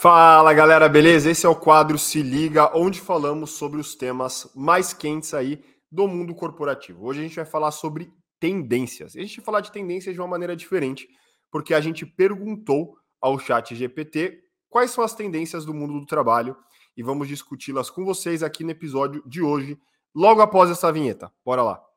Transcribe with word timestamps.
Fala 0.00 0.54
galera, 0.54 0.88
beleza? 0.88 1.30
Esse 1.30 1.44
é 1.44 1.48
o 1.50 1.54
quadro 1.54 1.98
Se 1.98 2.22
Liga, 2.22 2.74
onde 2.74 2.98
falamos 2.98 3.50
sobre 3.50 3.78
os 3.78 3.94
temas 3.94 4.50
mais 4.56 4.94
quentes 4.94 5.34
aí 5.34 5.62
do 5.92 6.08
mundo 6.08 6.34
corporativo. 6.34 7.04
Hoje 7.04 7.20
a 7.20 7.22
gente 7.22 7.36
vai 7.36 7.44
falar 7.44 7.70
sobre 7.70 8.10
tendências. 8.40 9.14
A 9.14 9.20
gente 9.20 9.36
vai 9.36 9.44
falar 9.44 9.60
de 9.60 9.70
tendências 9.70 10.14
de 10.14 10.18
uma 10.18 10.26
maneira 10.26 10.56
diferente, 10.56 11.06
porque 11.52 11.74
a 11.74 11.82
gente 11.82 12.06
perguntou 12.06 12.96
ao 13.20 13.38
chat 13.38 13.74
GPT 13.74 14.40
quais 14.70 14.90
são 14.90 15.04
as 15.04 15.14
tendências 15.14 15.66
do 15.66 15.74
mundo 15.74 16.00
do 16.00 16.06
trabalho 16.06 16.56
e 16.96 17.02
vamos 17.02 17.28
discuti-las 17.28 17.90
com 17.90 18.02
vocês 18.02 18.42
aqui 18.42 18.64
no 18.64 18.70
episódio 18.70 19.22
de 19.26 19.42
hoje, 19.42 19.78
logo 20.14 20.40
após 20.40 20.70
essa 20.70 20.90
vinheta. 20.90 21.30
Bora 21.44 21.62
lá! 21.62 21.89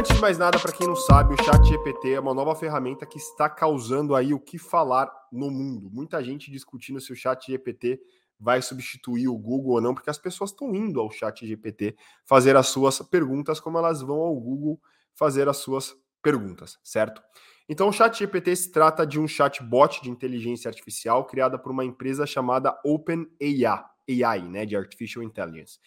Antes 0.00 0.14
de 0.14 0.20
mais 0.22 0.38
nada, 0.38 0.58
para 0.58 0.72
quem 0.72 0.86
não 0.86 0.96
sabe, 0.96 1.34
o 1.34 1.44
Chat 1.44 1.62
GPT 1.62 2.12
é 2.12 2.20
uma 2.20 2.32
nova 2.32 2.54
ferramenta 2.54 3.04
que 3.04 3.18
está 3.18 3.50
causando 3.50 4.14
aí 4.14 4.32
o 4.32 4.40
que 4.40 4.56
falar 4.56 5.12
no 5.30 5.50
mundo. 5.50 5.90
Muita 5.92 6.24
gente 6.24 6.50
discutindo 6.50 6.98
se 7.02 7.12
o 7.12 7.14
Chat 7.14 7.52
GPT 7.52 8.00
vai 8.38 8.62
substituir 8.62 9.28
o 9.28 9.36
Google 9.36 9.74
ou 9.74 9.80
não, 9.82 9.92
porque 9.92 10.08
as 10.08 10.16
pessoas 10.16 10.52
estão 10.52 10.74
indo 10.74 10.98
ao 10.98 11.10
Chat 11.10 11.46
GPT 11.46 11.96
fazer 12.24 12.56
as 12.56 12.68
suas 12.68 13.02
perguntas 13.02 13.60
como 13.60 13.76
elas 13.76 14.00
vão 14.00 14.20
ao 14.20 14.34
Google 14.36 14.80
fazer 15.14 15.50
as 15.50 15.58
suas 15.58 15.94
perguntas, 16.22 16.78
certo? 16.82 17.22
Então, 17.68 17.86
o 17.86 17.92
Chat 17.92 18.20
GPT 18.20 18.56
se 18.56 18.72
trata 18.72 19.06
de 19.06 19.20
um 19.20 19.28
chatbot 19.28 20.02
de 20.02 20.08
inteligência 20.08 20.70
artificial 20.70 21.26
criada 21.26 21.58
por 21.58 21.72
uma 21.72 21.84
empresa 21.84 22.24
chamada 22.24 22.74
OpenAI, 22.86 23.66
AI, 24.08 24.48
né, 24.48 24.64
de 24.64 24.74
Artificial 24.74 25.22
Intelligence, 25.22 25.78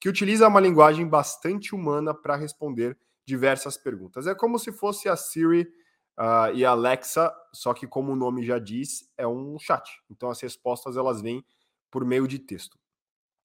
que 0.00 0.08
utiliza 0.08 0.48
uma 0.48 0.58
linguagem 0.58 1.06
bastante 1.06 1.72
humana 1.72 2.12
para 2.12 2.34
responder 2.34 2.98
diversas 3.30 3.76
perguntas. 3.76 4.26
É 4.26 4.34
como 4.34 4.58
se 4.58 4.72
fosse 4.72 5.08
a 5.08 5.14
Siri 5.16 5.62
uh, 6.18 6.52
e 6.52 6.64
a 6.64 6.70
Alexa, 6.70 7.32
só 7.52 7.72
que 7.72 7.86
como 7.86 8.12
o 8.12 8.16
nome 8.16 8.44
já 8.44 8.58
diz, 8.58 9.08
é 9.16 9.26
um 9.26 9.56
chat. 9.58 9.88
Então 10.10 10.28
as 10.28 10.40
respostas 10.40 10.96
elas 10.96 11.22
vêm 11.22 11.44
por 11.90 12.04
meio 12.04 12.26
de 12.26 12.40
texto. 12.40 12.76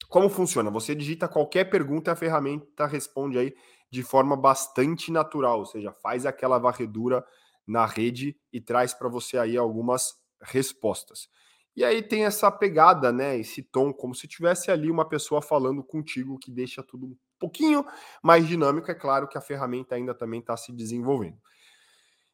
Como 0.10 0.28
funciona? 0.28 0.72
Você 0.72 0.96
digita 0.96 1.28
qualquer 1.28 1.66
pergunta 1.66 2.10
e 2.10 2.14
a 2.14 2.16
ferramenta 2.16 2.88
responde 2.88 3.38
aí 3.38 3.56
de 3.92 4.02
forma 4.02 4.36
bastante 4.36 5.12
natural, 5.12 5.60
ou 5.60 5.66
seja, 5.66 5.94
faz 5.94 6.26
aquela 6.26 6.58
varredura 6.58 7.24
na 7.66 7.86
rede 7.86 8.36
e 8.52 8.60
traz 8.60 8.94
para 8.94 9.08
você 9.08 9.38
aí 9.38 9.56
algumas 9.56 10.16
respostas. 10.42 11.30
E 11.76 11.84
aí 11.84 12.02
tem 12.02 12.26
essa 12.26 12.52
pegada, 12.52 13.12
né, 13.12 13.38
esse 13.38 13.62
tom 13.62 13.94
como 13.94 14.16
se 14.16 14.28
tivesse 14.28 14.72
ali 14.72 14.90
uma 14.90 15.08
pessoa 15.08 15.42
falando 15.42 15.84
contigo 15.84 16.40
que 16.40 16.52
deixa 16.52 16.82
tudo 16.82 17.18
pouquinho 17.46 17.86
mais 18.24 18.48
dinâmico. 18.48 18.90
É 18.90 18.96
claro 18.96 19.28
que 19.28 19.38
a 19.38 19.42
ferramenta 19.42 19.96
ainda 19.96 20.14
também 20.14 20.40
está 20.40 20.58
se 20.58 20.72
desenvolvendo. 20.72 21.38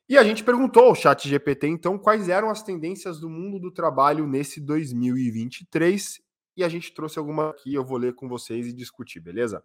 E 0.08 0.18
a 0.18 0.24
gente 0.24 0.44
perguntou 0.44 0.86
ao 0.86 0.96
Chat 0.96 1.28
GPT, 1.28 1.68
então, 1.68 1.98
quais 1.98 2.28
eram 2.28 2.50
as 2.50 2.64
tendências 2.64 3.20
do 3.20 3.30
mundo 3.30 3.60
do 3.60 3.72
trabalho 3.72 4.28
nesse 4.28 4.60
2023. 4.60 6.22
E 6.58 6.64
a 6.64 6.70
gente 6.70 6.94
trouxe 6.94 7.18
alguma 7.18 7.52
aqui, 7.52 7.74
eu 7.74 7.84
vou 7.86 7.98
ler 7.98 8.14
com 8.14 8.28
vocês 8.28 8.68
e 8.68 8.74
discutir, 8.74 9.20
beleza? 9.22 9.64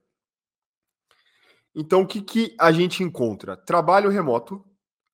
Então, 1.74 2.02
o 2.02 2.06
que, 2.06 2.22
que 2.22 2.55
a 2.58 2.70
gente 2.70 3.02
encontra? 3.02 3.56
Trabalho 3.56 4.08
remoto, 4.08 4.64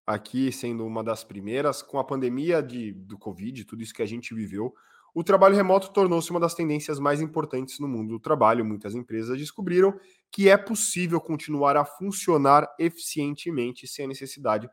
aqui 0.06 0.53
sendo 0.53 0.84
uma 0.84 1.03
das 1.03 1.25
primeiras, 1.25 1.83
com 1.83 1.98
a 1.98 2.05
pandemia 2.05 2.62
de, 2.62 2.92
do 2.92 3.19
Covid, 3.19 3.64
tudo 3.64 3.83
isso 3.83 3.94
que 3.94 4.03
a 4.03 4.06
gente 4.06 4.34
viveu, 4.34 4.75
o 5.14 5.22
trabalho 5.22 5.55
remoto 5.55 5.92
tornou-se 5.92 6.30
uma 6.30 6.41
das 6.41 6.55
tendências 6.55 6.98
mais 6.98 7.20
importantes 7.20 7.78
no 7.78 7.86
mundo 7.86 8.14
do 8.14 8.20
trabalho. 8.20 8.64
Muitas 8.64 8.94
empresas 8.94 9.38
descobriram 9.38 9.98
que 10.30 10.48
é 10.48 10.56
possível 10.56 11.20
continuar 11.20 11.77
a 11.77 11.84
funcionar 11.84 12.66
eficientemente 12.78 13.86
sem 13.86 14.06
a 14.06 14.08
necessidade 14.08 14.70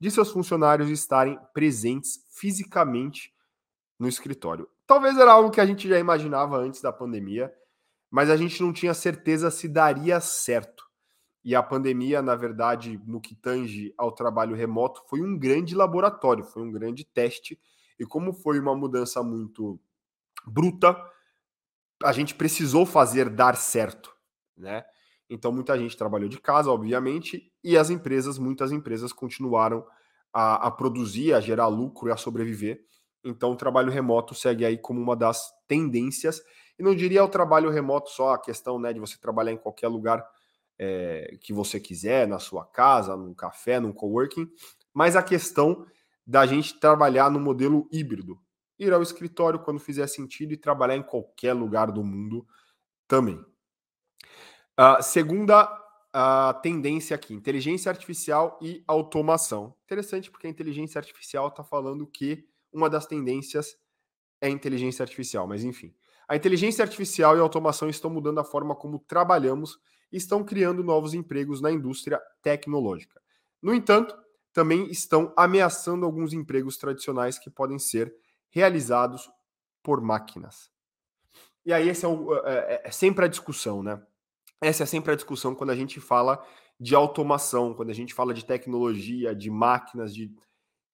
de 0.00 0.10
seus 0.10 0.30
funcionários 0.30 0.88
estarem 0.88 1.38
presentes 1.52 2.24
fisicamente 2.30 3.32
no 3.98 4.08
escritório. 4.08 4.68
Talvez 4.86 5.16
era 5.16 5.32
algo 5.32 5.50
que 5.50 5.60
a 5.60 5.66
gente 5.66 5.88
já 5.88 5.98
imaginava 5.98 6.56
antes 6.56 6.80
da 6.80 6.92
pandemia, 6.92 7.52
mas 8.10 8.28
a 8.30 8.36
gente 8.36 8.60
não 8.62 8.72
tinha 8.72 8.94
certeza 8.94 9.50
se 9.50 9.68
daria 9.68 10.20
certo. 10.20 10.84
E 11.44 11.54
a 11.54 11.62
pandemia, 11.62 12.22
na 12.22 12.34
verdade, 12.34 13.00
no 13.06 13.20
que 13.20 13.34
tange 13.34 13.92
ao 13.98 14.10
trabalho 14.10 14.56
remoto, 14.56 15.02
foi 15.08 15.20
um 15.20 15.38
grande 15.38 15.74
laboratório, 15.74 16.44
foi 16.44 16.62
um 16.62 16.72
grande 16.72 17.04
teste 17.04 17.58
e 17.98 18.06
como 18.06 18.32
foi 18.32 18.58
uma 18.58 18.74
mudança 18.74 19.22
muito 19.22 19.80
bruta, 20.46 20.96
a 22.02 22.12
gente 22.12 22.34
precisou 22.34 22.84
fazer 22.84 23.28
dar 23.28 23.56
certo, 23.56 24.14
né? 24.56 24.84
Então 25.30 25.50
muita 25.50 25.78
gente 25.78 25.96
trabalhou 25.96 26.28
de 26.28 26.40
casa, 26.40 26.70
obviamente, 26.70 27.50
e 27.64 27.76
as 27.78 27.90
empresas, 27.90 28.38
muitas 28.38 28.70
empresas 28.70 29.12
continuaram 29.12 29.86
a, 30.32 30.66
a 30.66 30.70
produzir, 30.70 31.32
a 31.32 31.40
gerar 31.40 31.68
lucro 31.68 32.08
e 32.08 32.12
a 32.12 32.16
sobreviver. 32.16 32.84
Então 33.24 33.52
o 33.52 33.56
trabalho 33.56 33.90
remoto 33.90 34.34
segue 34.34 34.64
aí 34.64 34.76
como 34.76 35.00
uma 35.00 35.16
das 35.16 35.50
tendências. 35.66 36.42
E 36.78 36.82
não 36.82 36.94
diria 36.94 37.24
o 37.24 37.28
trabalho 37.28 37.70
remoto 37.70 38.10
só 38.10 38.34
a 38.34 38.38
questão 38.38 38.78
né, 38.78 38.92
de 38.92 39.00
você 39.00 39.18
trabalhar 39.18 39.52
em 39.52 39.56
qualquer 39.56 39.88
lugar 39.88 40.22
é, 40.78 41.36
que 41.40 41.52
você 41.52 41.78
quiser, 41.78 42.26
na 42.26 42.38
sua 42.38 42.64
casa, 42.66 43.16
num 43.16 43.34
café, 43.34 43.78
num 43.78 43.92
coworking, 43.92 44.50
mas 44.92 45.14
a 45.14 45.22
questão 45.22 45.86
da 46.26 46.46
gente 46.46 46.78
trabalhar 46.78 47.30
no 47.30 47.40
modelo 47.40 47.88
híbrido. 47.92 48.38
Ir 48.78 48.92
ao 48.92 49.02
escritório 49.02 49.60
quando 49.60 49.78
fizer 49.78 50.06
sentido 50.06 50.52
e 50.52 50.56
trabalhar 50.56 50.96
em 50.96 51.02
qualquer 51.02 51.52
lugar 51.52 51.90
do 51.90 52.02
mundo 52.02 52.46
também. 53.06 53.36
Uh, 54.78 55.02
segunda 55.02 55.64
uh, 56.14 56.60
tendência 56.62 57.14
aqui: 57.14 57.34
inteligência 57.34 57.90
artificial 57.90 58.58
e 58.60 58.82
automação. 58.86 59.74
Interessante 59.84 60.30
porque 60.30 60.46
a 60.46 60.50
inteligência 60.50 60.98
artificial 60.98 61.48
está 61.48 61.62
falando 61.62 62.06
que 62.06 62.46
uma 62.72 62.88
das 62.88 63.06
tendências 63.06 63.76
é 64.40 64.46
a 64.46 64.50
inteligência 64.50 65.02
artificial, 65.02 65.46
mas 65.46 65.62
enfim. 65.62 65.94
A 66.28 66.36
inteligência 66.36 66.82
artificial 66.82 67.36
e 67.36 67.40
a 67.40 67.42
automação 67.42 67.88
estão 67.88 68.10
mudando 68.10 68.40
a 68.40 68.44
forma 68.44 68.74
como 68.74 68.98
trabalhamos 68.98 69.78
e 70.10 70.16
estão 70.16 70.44
criando 70.44 70.82
novos 70.82 71.14
empregos 71.14 71.60
na 71.60 71.70
indústria 71.70 72.20
tecnológica. 72.42 73.20
No 73.60 73.74
entanto, 73.74 74.16
também 74.52 74.90
estão 74.90 75.32
ameaçando 75.36 76.04
alguns 76.04 76.32
empregos 76.32 76.76
tradicionais 76.76 77.38
que 77.38 77.50
podem 77.50 77.78
ser 77.78 78.14
realizados 78.50 79.30
por 79.82 80.00
máquinas. 80.00 80.70
E 81.64 81.72
aí, 81.72 81.88
esse 81.88 82.04
é, 82.04 82.08
o, 82.08 82.34
é, 82.46 82.74
é, 82.74 82.82
é 82.84 82.90
sempre 82.90 83.24
a 83.24 83.28
discussão, 83.28 83.82
né? 83.82 84.02
Essa 84.60 84.82
é 84.82 84.86
sempre 84.86 85.12
a 85.12 85.16
discussão 85.16 85.54
quando 85.54 85.70
a 85.70 85.76
gente 85.76 86.00
fala 86.00 86.44
de 86.78 86.94
automação, 86.94 87.74
quando 87.74 87.90
a 87.90 87.94
gente 87.94 88.12
fala 88.12 88.34
de 88.34 88.44
tecnologia, 88.44 89.34
de 89.34 89.50
máquinas, 89.50 90.14
de, 90.14 90.34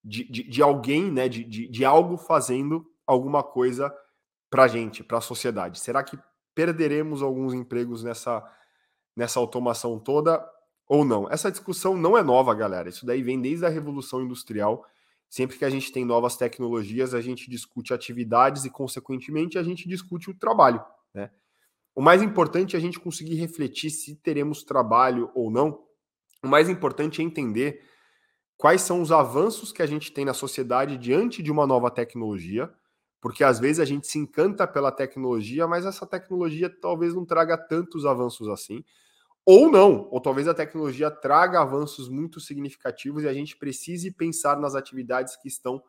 de, 0.05 0.25
de, 0.25 0.43
de 0.45 0.63
alguém, 0.63 1.11
né? 1.11 1.29
De, 1.29 1.43
de, 1.45 1.69
de 1.69 1.85
algo 1.85 2.17
fazendo 2.17 2.87
alguma 3.07 3.43
coisa 3.43 3.95
para 4.51 4.65
a 4.65 4.69
gente, 4.69 5.03
para 5.03 5.19
a 5.19 5.23
sociedade. 5.23 5.81
Será 5.81 6.03
que 6.03 6.19
perderemos 6.55 7.23
alguns 7.23 7.55
empregos 7.55 8.03
nessa, 8.03 8.45
nessa 9.17 9.41
automação 9.41 9.99
toda? 9.99 10.45
Ou 10.89 11.05
não. 11.05 11.31
Essa 11.31 11.51
discussão 11.51 11.97
não 11.97 12.17
é 12.17 12.23
nova, 12.23 12.55
galera. 12.55 12.89
Isso 12.89 13.05
daí 13.05 13.23
vem 13.23 13.41
desde 13.41 13.67
a 13.67 13.69
Revolução 13.69 14.23
Industrial. 14.23 14.85
Sempre 15.29 15.59
que 15.59 15.65
a 15.65 15.71
gente 15.71 15.93
tem 15.93 16.05
novas 16.05 16.37
tecnologias, 16.37 17.13
a 17.13 17.21
gente 17.21 17.51
discute 17.51 17.93
atividades 17.93 18.65
e, 18.65 18.71
consequentemente, 18.71 19.59
a 19.59 19.63
gente 19.63 19.87
discute 19.87 20.31
o 20.31 20.35
trabalho. 20.35 20.83
Né? 21.13 21.31
O 21.95 22.01
mais 22.01 22.23
importante 22.23 22.75
é 22.75 22.79
a 22.79 22.81
gente 22.81 22.99
conseguir 22.99 23.35
refletir 23.35 23.91
se 23.91 24.17
teremos 24.17 24.63
trabalho 24.63 25.31
ou 25.35 25.51
não. 25.51 25.85
O 26.43 26.49
mais 26.49 26.69
importante 26.69 27.21
é 27.21 27.25
entender 27.25 27.83
quais 28.57 28.81
são 28.81 29.03
os 29.03 29.13
avanços 29.13 29.71
que 29.71 29.83
a 29.83 29.87
gente 29.87 30.13
tem 30.13 30.25
na 30.25 30.33
sociedade 30.33 30.97
diante 30.97 31.43
de 31.43 31.53
uma 31.53 31.67
nova 31.67 31.91
tecnologia, 31.91 32.73
porque 33.21 33.45
às 33.45 33.59
vezes 33.59 33.81
a 33.81 33.85
gente 33.85 34.07
se 34.07 34.19
encanta 34.19 34.67
pela 34.67 34.91
tecnologia, 34.91 35.67
mas 35.67 35.85
essa 35.85 36.07
tecnologia 36.07 36.71
talvez 36.71 37.15
não 37.15 37.27
traga 37.27 37.59
tantos 37.59 38.07
avanços 38.07 38.49
assim. 38.49 38.83
Ou 39.51 39.73
não, 39.73 40.07
ou 40.11 40.21
talvez 40.21 40.47
a 40.47 40.53
tecnologia 40.53 41.11
traga 41.11 41.63
avanços 41.63 42.07
muito 42.07 42.39
significativos 42.39 43.23
e 43.23 43.29
a 43.29 43.33
gente 43.33 43.57
precise 43.57 44.11
pensar 44.11 44.61
nas 44.61 44.75
atividades 44.75 45.37
que 45.37 45.49
estão 45.49 45.83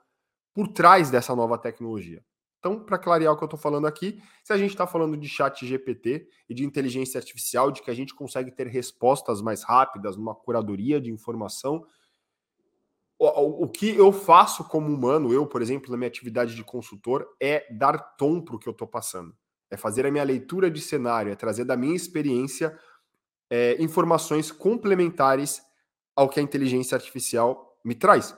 por 0.53 0.70
trás 0.70 1.12
dessa 1.12 1.36
nova 1.36 1.58
tecnologia. 1.58 2.24
Então, 2.58 2.85
para 2.85 2.97
clarear 2.97 3.34
o 3.34 3.38
que 3.38 3.44
eu 3.44 3.47
estou 3.47 3.59
falando 3.59 3.85
aqui, 3.85 4.17
se 4.46 4.53
a 4.53 4.58
gente 4.58 4.70
está 4.70 4.88
falando 4.88 5.17
de 5.17 5.28
chat 5.28 5.67
GPT 5.67 6.26
e 6.47 6.53
de 6.53 6.64
inteligência 6.64 7.17
artificial, 7.17 7.70
de 7.70 7.82
que 7.82 7.91
a 7.91 7.94
gente 7.94 8.16
consegue 8.16 8.50
ter 8.50 8.66
respostas 8.67 9.41
mais 9.41 9.62
rápidas, 9.62 10.16
numa 10.16 10.34
curadoria 10.34 11.02
de 11.02 11.12
informação, 11.12 11.85
o, 13.17 13.67
que 13.67 13.90
eu 13.90 14.14
faço 14.14 14.64
como 14.70 14.88
humano, 14.88 15.34
eu, 15.34 15.46
por 15.46 15.62
exemplo, 15.62 15.91
na 15.91 15.97
minha 15.97 16.08
atividade 16.08 16.55
de 16.55 16.64
consultor, 16.64 17.28
é 17.41 17.67
dar 17.73 17.97
tom 18.16 18.40
para 18.40 18.55
o 18.55 18.59
que 18.59 18.70
eu 18.70 18.72
estou 18.72 18.88
passando. 18.88 19.35
É 19.70 19.76
fazer 19.76 20.05
a 20.05 20.12
minha 20.12 20.23
leitura 20.23 20.72
de 20.72 20.79
cenário, 20.79 21.29
é 21.29 21.35
trazer 21.35 21.66
da 21.66 21.76
minha 21.76 21.94
experiência 21.94 22.73
é, 23.49 23.81
informações 23.81 24.51
complementares 24.51 25.61
ao 26.16 26.29
que 26.29 26.40
a 26.40 26.43
inteligência 26.43 26.96
artificial 26.96 27.78
me 27.84 27.96
traz. 27.96 28.35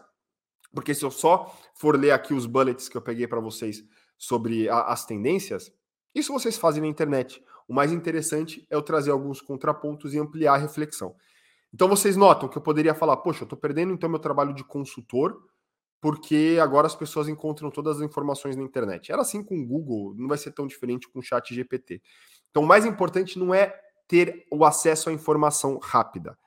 Porque 0.74 0.94
se 0.94 1.04
eu 1.04 1.12
só 1.12 1.54
for 1.76 2.00
ler 2.00 2.12
aqui 2.12 2.34
os 2.34 2.46
bullets 2.46 2.88
que 2.88 2.96
eu 2.96 3.02
peguei 3.02 3.28
para 3.28 3.40
vocês 3.40 3.84
sobre 4.18 4.70
a, 4.70 4.84
as 4.84 5.06
tendências, 5.06 5.72
isso 6.16 6.32
vocês 6.32 6.58
fazem 6.58 6.82
na 6.82 6.88
internet. 6.88 7.44
O 7.68 7.74
mais 7.74 7.92
interessante 7.92 8.66
é 8.70 8.76
eu 8.76 8.82
trazer 8.82 9.12
alguns 9.12 9.42
contrapontos 9.42 10.14
e 10.14 10.20
ampliar 10.20 10.54
a 10.54 10.58
reflexão. 10.58 11.16
Então 11.74 11.88
vocês 11.88 12.16
notam 12.16 12.50
que 12.50 12.58
eu 12.58 12.62
poderia 12.62 12.94
falar, 12.94 13.18
poxa, 13.18 13.44
eu 13.44 13.46
estou 13.46 13.58
perdendo 13.58 13.94
então 13.94 14.10
meu 14.10 14.20
trabalho 14.20 14.54
de 14.54 14.64
consultor 14.64 15.42
porque 16.02 16.58
agora 16.60 16.88
as 16.88 16.96
pessoas 16.96 17.30
encontram 17.30 17.70
todas 17.70 17.98
as 17.98 18.04
informações 18.04 18.56
na 18.56 18.64
internet. 18.64 19.12
Era 19.12 19.22
assim 19.22 19.44
com 19.44 19.62
o 19.62 19.66
Google, 19.66 20.16
não 20.18 20.28
vai 20.28 20.38
ser 20.38 20.52
tão 20.52 20.66
diferente 20.66 21.08
com 21.08 21.20
o 21.20 21.22
Chat 21.22 21.54
GPT. 21.54 22.02
Então, 22.50 22.64
o 22.64 22.68
mais 22.68 22.86
importante 22.86 23.38
não 23.38 23.54
é 23.54 23.80
ter 24.12 24.46
o 24.52 24.66
acesso 24.66 25.10
à 25.10 25.14
informação 25.14 25.80
rápida. 25.82 26.38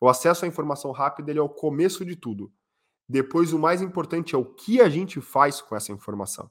O 0.00 0.08
acesso 0.08 0.44
à 0.44 0.48
informação 0.48 0.90
rápida 0.90 1.30
ele 1.30 1.38
é 1.38 1.42
o 1.42 1.48
começo 1.48 2.04
de 2.04 2.16
tudo. 2.16 2.52
Depois, 3.08 3.52
o 3.52 3.58
mais 3.58 3.80
importante 3.80 4.34
é 4.34 4.38
o 4.38 4.44
que 4.44 4.80
a 4.80 4.88
gente 4.88 5.20
faz 5.20 5.62
com 5.62 5.76
essa 5.76 5.92
informação. 5.92 6.50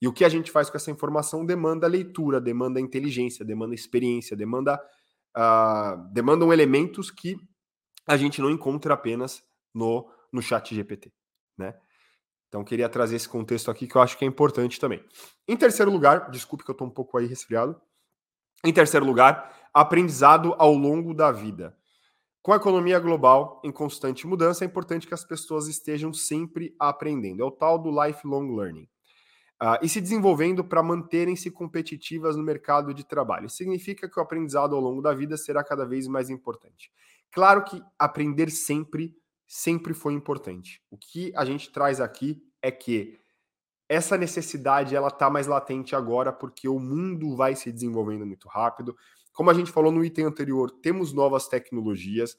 E 0.00 0.08
o 0.08 0.12
que 0.12 0.24
a 0.24 0.28
gente 0.30 0.50
faz 0.50 0.70
com 0.70 0.78
essa 0.78 0.90
informação 0.90 1.44
demanda 1.44 1.86
leitura, 1.86 2.40
demanda 2.40 2.80
inteligência, 2.80 3.44
demanda 3.44 3.74
experiência, 3.74 4.34
demanda 4.34 4.80
uh, 5.36 6.10
demandam 6.10 6.54
elementos 6.54 7.10
que 7.10 7.36
a 8.06 8.16
gente 8.16 8.40
não 8.40 8.50
encontra 8.50 8.94
apenas 8.94 9.42
no, 9.74 10.10
no 10.32 10.40
chat 10.40 10.74
GPT, 10.74 11.12
né? 11.58 11.74
Então, 12.48 12.64
queria 12.64 12.88
trazer 12.88 13.16
esse 13.16 13.28
contexto 13.28 13.70
aqui 13.70 13.86
que 13.86 13.94
eu 13.94 14.00
acho 14.00 14.16
que 14.16 14.24
é 14.24 14.28
importante 14.28 14.80
também. 14.80 15.04
Em 15.46 15.54
terceiro 15.54 15.90
lugar, 15.90 16.30
desculpe 16.30 16.64
que 16.64 16.70
eu 16.70 16.72
estou 16.72 16.88
um 16.88 16.90
pouco 16.90 17.18
aí 17.18 17.26
resfriado. 17.26 17.78
Em 18.64 18.72
terceiro 18.72 19.04
lugar, 19.04 19.57
aprendizado 19.72 20.54
ao 20.58 20.74
longo 20.74 21.14
da 21.14 21.30
vida. 21.32 21.76
Com 22.42 22.52
a 22.52 22.56
economia 22.56 22.98
global 22.98 23.60
em 23.64 23.70
constante 23.70 24.26
mudança, 24.26 24.64
é 24.64 24.66
importante 24.66 25.06
que 25.06 25.14
as 25.14 25.24
pessoas 25.24 25.66
estejam 25.68 26.12
sempre 26.12 26.74
aprendendo. 26.78 27.42
É 27.42 27.44
o 27.44 27.50
tal 27.50 27.78
do 27.78 27.90
lifelong 27.90 28.56
learning. 28.56 28.88
Uh, 29.60 29.76
e 29.82 29.88
se 29.88 30.00
desenvolvendo 30.00 30.62
para 30.64 30.82
manterem-se 30.82 31.50
competitivas 31.50 32.36
no 32.36 32.44
mercado 32.44 32.94
de 32.94 33.04
trabalho. 33.04 33.50
Significa 33.50 34.08
que 34.08 34.18
o 34.18 34.22
aprendizado 34.22 34.74
ao 34.74 34.80
longo 34.80 35.02
da 35.02 35.12
vida 35.12 35.36
será 35.36 35.64
cada 35.64 35.84
vez 35.84 36.06
mais 36.06 36.30
importante. 36.30 36.92
Claro 37.32 37.64
que 37.64 37.82
aprender 37.98 38.50
sempre, 38.50 39.16
sempre 39.46 39.92
foi 39.92 40.12
importante. 40.12 40.80
O 40.90 40.96
que 40.96 41.32
a 41.36 41.44
gente 41.44 41.72
traz 41.72 42.00
aqui 42.00 42.40
é 42.62 42.70
que 42.70 43.18
essa 43.88 44.16
necessidade 44.16 44.94
ela 44.94 45.08
está 45.08 45.28
mais 45.28 45.46
latente 45.46 45.96
agora 45.96 46.32
porque 46.32 46.68
o 46.68 46.78
mundo 46.78 47.34
vai 47.34 47.56
se 47.56 47.72
desenvolvendo 47.72 48.24
muito 48.24 48.46
rápido. 48.46 48.96
Como 49.38 49.50
a 49.50 49.54
gente 49.54 49.70
falou 49.70 49.92
no 49.92 50.04
item 50.04 50.24
anterior, 50.24 50.68
temos 50.68 51.12
novas 51.12 51.46
tecnologias 51.46 52.36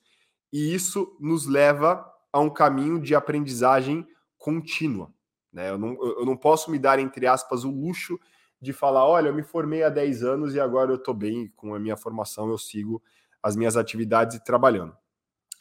e 0.52 0.76
isso 0.76 1.16
nos 1.18 1.48
leva 1.48 2.06
a 2.30 2.42
um 2.42 2.50
caminho 2.50 3.00
de 3.00 3.16
aprendizagem 3.16 4.06
contínua. 4.38 5.10
Né? 5.50 5.70
Eu, 5.70 5.78
não, 5.78 5.94
eu 5.94 6.26
não 6.26 6.36
posso 6.36 6.70
me 6.70 6.78
dar, 6.78 7.00
entre 7.00 7.26
aspas, 7.26 7.64
o 7.64 7.72
luxo 7.72 8.20
de 8.62 8.74
falar: 8.74 9.06
olha, 9.06 9.30
eu 9.30 9.34
me 9.34 9.44
formei 9.44 9.82
há 9.82 9.88
10 9.88 10.24
anos 10.24 10.54
e 10.54 10.60
agora 10.60 10.92
eu 10.92 10.98
estou 10.98 11.14
bem 11.14 11.50
com 11.56 11.74
a 11.74 11.80
minha 11.80 11.96
formação, 11.96 12.50
eu 12.50 12.58
sigo 12.58 13.02
as 13.42 13.56
minhas 13.56 13.78
atividades 13.78 14.36
e 14.36 14.44
trabalhando. 14.44 14.94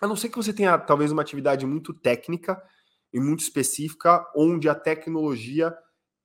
A 0.03 0.09
não 0.09 0.17
ser 0.17 0.31
que 0.31 0.37
você 0.37 0.53
tenha 0.53 0.77
talvez 0.77 1.13
uma 1.13 1.23
atividade 1.23 1.65
muito 1.65 1.95
técnica 1.95 2.61
e 3.13 3.21
muito 3.21 3.45
específica, 3.45 4.29
onde 4.35 4.69
a 4.69 4.75
tecnologia 4.75 5.73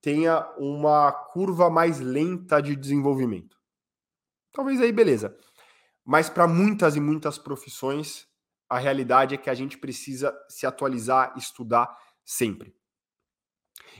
tenha 0.01 0.43
uma 0.57 1.11
curva 1.11 1.69
mais 1.69 1.99
lenta 1.99 2.59
de 2.59 2.75
desenvolvimento. 2.75 3.61
Talvez 4.53 4.79
aí, 4.79 4.91
beleza. 4.91 5.35
Mas 6.05 6.29
para 6.29 6.47
muitas 6.47 6.95
e 6.95 6.99
muitas 6.99 7.37
profissões, 7.37 8.27
a 8.69 8.77
realidade 8.77 9.35
é 9.35 9.37
que 9.37 9.49
a 9.49 9.53
gente 9.53 9.77
precisa 9.77 10.33
se 10.47 10.65
atualizar, 10.65 11.33
estudar 11.35 11.97
sempre. 12.23 12.73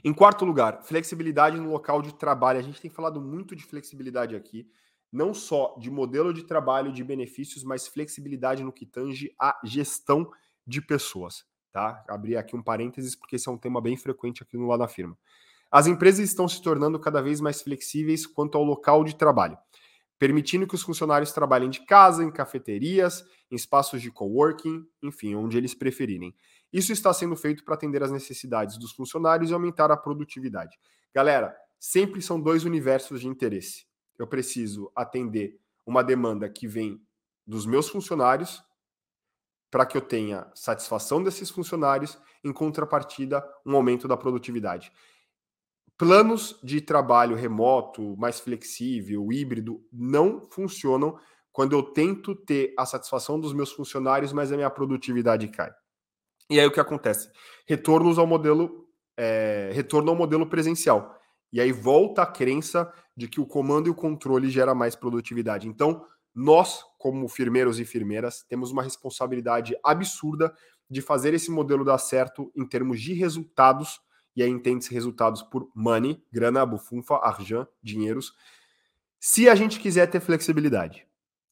Em 0.03 0.13
quarto 0.13 0.45
lugar, 0.45 0.83
flexibilidade 0.83 1.59
no 1.59 1.71
local 1.71 2.01
de 2.01 2.13
trabalho. 2.13 2.59
A 2.59 2.63
gente 2.63 2.79
tem 2.79 2.91
falado 2.91 3.19
muito 3.21 3.55
de 3.55 3.63
flexibilidade 3.63 4.35
aqui, 4.35 4.69
não 5.11 5.33
só 5.33 5.75
de 5.79 5.89
modelo 5.89 6.33
de 6.33 6.43
trabalho, 6.43 6.91
de 6.91 7.03
benefícios, 7.03 7.63
mas 7.63 7.87
flexibilidade 7.87 8.63
no 8.63 8.71
que 8.71 8.85
tange 8.85 9.33
a 9.39 9.59
gestão 9.63 10.29
de 10.65 10.81
pessoas. 10.81 11.45
Tá? 11.71 12.03
Abrir 12.07 12.37
aqui 12.37 12.55
um 12.55 12.61
parênteses, 12.61 13.15
porque 13.15 13.35
esse 13.35 13.49
é 13.49 13.51
um 13.51 13.57
tema 13.57 13.81
bem 13.81 13.97
frequente 13.97 14.43
aqui 14.43 14.57
no 14.57 14.67
lado 14.67 14.79
da 14.79 14.87
firma. 14.87 15.17
As 15.71 15.87
empresas 15.87 16.27
estão 16.27 16.47
se 16.47 16.61
tornando 16.61 16.99
cada 16.99 17.21
vez 17.21 17.41
mais 17.41 17.61
flexíveis 17.61 18.27
quanto 18.27 18.57
ao 18.57 18.63
local 18.63 19.03
de 19.03 19.15
trabalho, 19.15 19.57
permitindo 20.19 20.67
que 20.67 20.75
os 20.75 20.81
funcionários 20.81 21.31
trabalhem 21.31 21.69
de 21.69 21.85
casa, 21.85 22.23
em 22.23 22.31
cafeterias, 22.31 23.23
em 23.51 23.55
espaços 23.55 24.01
de 24.01 24.11
coworking, 24.11 24.85
enfim, 25.01 25.35
onde 25.35 25.57
eles 25.57 25.73
preferirem. 25.73 26.33
Isso 26.71 26.91
está 26.91 27.13
sendo 27.13 27.35
feito 27.35 27.63
para 27.63 27.75
atender 27.75 28.01
às 28.01 28.11
necessidades 28.11 28.77
dos 28.77 28.91
funcionários 28.91 29.51
e 29.51 29.53
aumentar 29.53 29.91
a 29.91 29.97
produtividade. 29.97 30.77
Galera, 31.13 31.55
sempre 31.79 32.21
são 32.21 32.39
dois 32.39 32.63
universos 32.63 33.21
de 33.21 33.27
interesse. 33.27 33.85
Eu 34.17 34.27
preciso 34.27 34.91
atender 34.95 35.59
uma 35.85 36.03
demanda 36.03 36.49
que 36.49 36.67
vem 36.67 37.01
dos 37.45 37.65
meus 37.65 37.89
funcionários 37.89 38.63
para 39.69 39.85
que 39.85 39.97
eu 39.97 40.01
tenha 40.01 40.49
satisfação 40.53 41.23
desses 41.23 41.49
funcionários, 41.49 42.17
em 42.43 42.53
contrapartida, 42.53 43.43
um 43.65 43.75
aumento 43.75 44.07
da 44.07 44.15
produtividade. 44.15 44.91
Planos 45.97 46.59
de 46.63 46.81
trabalho 46.81 47.35
remoto, 47.35 48.17
mais 48.17 48.39
flexível, 48.39 49.31
híbrido, 49.31 49.81
não 49.91 50.41
funcionam 50.49 51.17
quando 51.51 51.73
eu 51.73 51.83
tento 51.83 52.35
ter 52.35 52.73
a 52.77 52.85
satisfação 52.85 53.39
dos 53.39 53.53
meus 53.53 53.71
funcionários, 53.71 54.33
mas 54.33 54.51
a 54.51 54.55
minha 54.55 54.69
produtividade 54.69 55.47
cai. 55.47 55.71
E 56.49 56.59
aí 56.59 56.65
o 56.65 56.71
que 56.71 56.79
acontece? 56.79 57.29
Retornos 57.67 58.17
ao 58.17 58.25
modelo, 58.25 58.87
é, 59.15 59.69
retorno 59.73 60.09
ao 60.09 60.15
modelo 60.15 60.47
presencial. 60.47 61.15
E 61.51 61.61
aí 61.61 61.71
volta 61.71 62.23
a 62.23 62.25
crença 62.25 62.91
de 63.15 63.27
que 63.27 63.39
o 63.39 63.45
comando 63.45 63.87
e 63.87 63.91
o 63.91 63.95
controle 63.95 64.49
gera 64.49 64.73
mais 64.73 64.95
produtividade. 64.95 65.67
Então, 65.67 66.03
nós, 66.33 66.83
como 66.97 67.27
firmeiros 67.27 67.79
e 67.79 67.85
firmeiras, 67.85 68.43
temos 68.49 68.71
uma 68.71 68.81
responsabilidade 68.81 69.77
absurda 69.83 70.51
de 70.89 71.01
fazer 71.01 71.33
esse 71.33 71.51
modelo 71.51 71.85
dar 71.85 71.99
certo 71.99 72.51
em 72.55 72.67
termos 72.67 72.99
de 72.99 73.13
resultados, 73.13 73.99
e 74.35 74.43
aí 74.43 74.49
entende-se 74.49 74.93
resultados 74.93 75.41
por 75.41 75.69
money, 75.75 76.23
grana, 76.31 76.65
bufunfa, 76.65 77.15
argent, 77.15 77.67
dinheiros, 77.81 78.33
se 79.19 79.47
a 79.47 79.55
gente 79.55 79.79
quiser 79.79 80.07
ter 80.07 80.19
flexibilidade. 80.19 81.07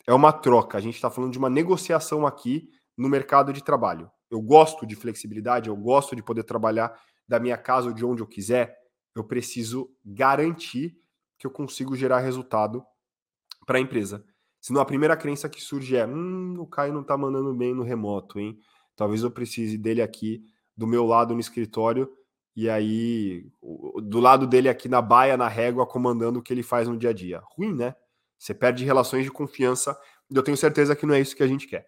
É 0.07 0.13
uma 0.13 0.33
troca, 0.33 0.77
a 0.77 0.81
gente 0.81 0.95
está 0.95 1.09
falando 1.09 1.31
de 1.31 1.37
uma 1.37 1.49
negociação 1.49 2.25
aqui 2.25 2.69
no 2.97 3.07
mercado 3.07 3.53
de 3.53 3.63
trabalho 3.63 4.11
eu 4.31 4.41
gosto 4.41 4.85
de 4.87 4.95
flexibilidade, 4.95 5.67
eu 5.67 5.75
gosto 5.75 6.15
de 6.15 6.23
poder 6.23 6.43
trabalhar 6.43 6.97
da 7.27 7.39
minha 7.39 7.57
casa 7.57 7.89
ou 7.89 7.93
de 7.93 8.05
onde 8.05 8.23
eu 8.23 8.27
quiser, 8.27 8.77
eu 9.13 9.25
preciso 9.25 9.93
garantir 10.05 10.97
que 11.37 11.45
eu 11.45 11.51
consigo 11.51 11.95
gerar 11.97 12.19
resultado 12.19 12.83
para 13.65 13.77
a 13.77 13.81
empresa. 13.81 14.23
Senão 14.61 14.79
a 14.79 14.85
primeira 14.85 15.17
crença 15.17 15.49
que 15.49 15.59
surge 15.59 15.97
é: 15.97 16.07
hum, 16.07 16.55
o 16.59 16.65
Caio 16.65 16.93
não 16.93 17.01
está 17.01 17.17
mandando 17.17 17.53
bem 17.53 17.75
no 17.75 17.83
remoto, 17.83 18.39
hein? 18.39 18.57
Talvez 18.95 19.21
eu 19.23 19.31
precise 19.31 19.77
dele 19.77 20.01
aqui 20.01 20.45
do 20.77 20.87
meu 20.87 21.05
lado 21.05 21.33
no 21.33 21.39
escritório 21.39 22.09
e 22.55 22.69
aí 22.69 23.45
do 24.03 24.19
lado 24.19 24.45
dele 24.45 24.69
aqui 24.69 24.89
na 24.89 25.01
baia, 25.01 25.37
na 25.37 25.47
régua, 25.47 25.87
comandando 25.87 26.39
o 26.39 26.41
que 26.41 26.53
ele 26.53 26.63
faz 26.63 26.87
no 26.87 26.97
dia 26.97 27.11
a 27.11 27.13
dia. 27.13 27.41
Ruim, 27.55 27.73
né? 27.73 27.95
Você 28.37 28.53
perde 28.53 28.83
relações 28.83 29.23
de 29.23 29.31
confiança 29.31 29.97
e 30.29 30.35
eu 30.35 30.43
tenho 30.43 30.57
certeza 30.57 30.95
que 30.95 31.05
não 31.05 31.13
é 31.13 31.19
isso 31.19 31.35
que 31.35 31.43
a 31.43 31.47
gente 31.47 31.67
quer. 31.67 31.87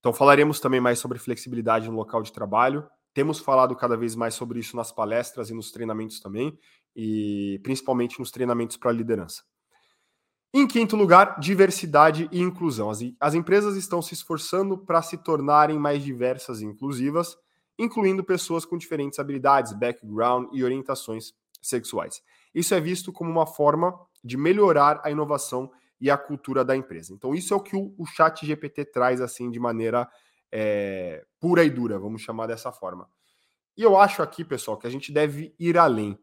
Então, 0.00 0.12
falaremos 0.12 0.58
também 0.58 0.80
mais 0.80 0.98
sobre 0.98 1.18
flexibilidade 1.18 1.88
no 1.88 1.94
local 1.94 2.22
de 2.22 2.32
trabalho. 2.32 2.84
Temos 3.14 3.38
falado 3.38 3.76
cada 3.76 3.96
vez 3.96 4.16
mais 4.16 4.34
sobre 4.34 4.58
isso 4.58 4.76
nas 4.76 4.90
palestras 4.90 5.48
e 5.48 5.54
nos 5.54 5.70
treinamentos 5.70 6.18
também, 6.18 6.58
e 6.96 7.60
principalmente 7.62 8.18
nos 8.18 8.32
treinamentos 8.32 8.76
para 8.76 8.90
liderança. 8.90 9.42
Em 10.52 10.66
quinto 10.66 10.96
lugar, 10.96 11.38
diversidade 11.38 12.28
e 12.32 12.40
inclusão. 12.40 12.90
As, 12.90 12.98
as 13.20 13.34
empresas 13.34 13.76
estão 13.76 14.02
se 14.02 14.12
esforçando 14.12 14.76
para 14.76 15.00
se 15.00 15.16
tornarem 15.18 15.78
mais 15.78 16.02
diversas 16.02 16.60
e 16.60 16.64
inclusivas, 16.64 17.36
incluindo 17.78 18.22
pessoas 18.22 18.64
com 18.64 18.76
diferentes 18.76 19.18
habilidades, 19.18 19.72
background 19.72 20.48
e 20.52 20.62
orientações 20.62 21.32
sexuais. 21.60 22.22
Isso 22.54 22.74
é 22.74 22.80
visto 22.80 23.12
como 23.12 23.30
uma 23.30 23.46
forma 23.46 23.98
de 24.22 24.36
melhorar 24.36 25.00
a 25.04 25.10
inovação 25.10 25.70
e 26.00 26.10
a 26.10 26.18
cultura 26.18 26.64
da 26.64 26.76
empresa. 26.76 27.12
Então, 27.12 27.34
isso 27.34 27.54
é 27.54 27.56
o 27.56 27.60
que 27.60 27.76
o, 27.76 27.94
o 27.96 28.04
chat 28.04 28.44
GPT 28.44 28.86
traz 28.86 29.20
assim 29.20 29.50
de 29.50 29.60
maneira 29.60 30.08
é, 30.50 31.24
pura 31.40 31.64
e 31.64 31.70
dura, 31.70 31.98
vamos 31.98 32.22
chamar 32.22 32.46
dessa 32.46 32.70
forma. 32.72 33.08
E 33.76 33.82
eu 33.82 33.96
acho 33.96 34.22
aqui, 34.22 34.44
pessoal, 34.44 34.76
que 34.76 34.86
a 34.86 34.90
gente 34.90 35.10
deve 35.10 35.54
ir 35.58 35.78
além. 35.78 36.18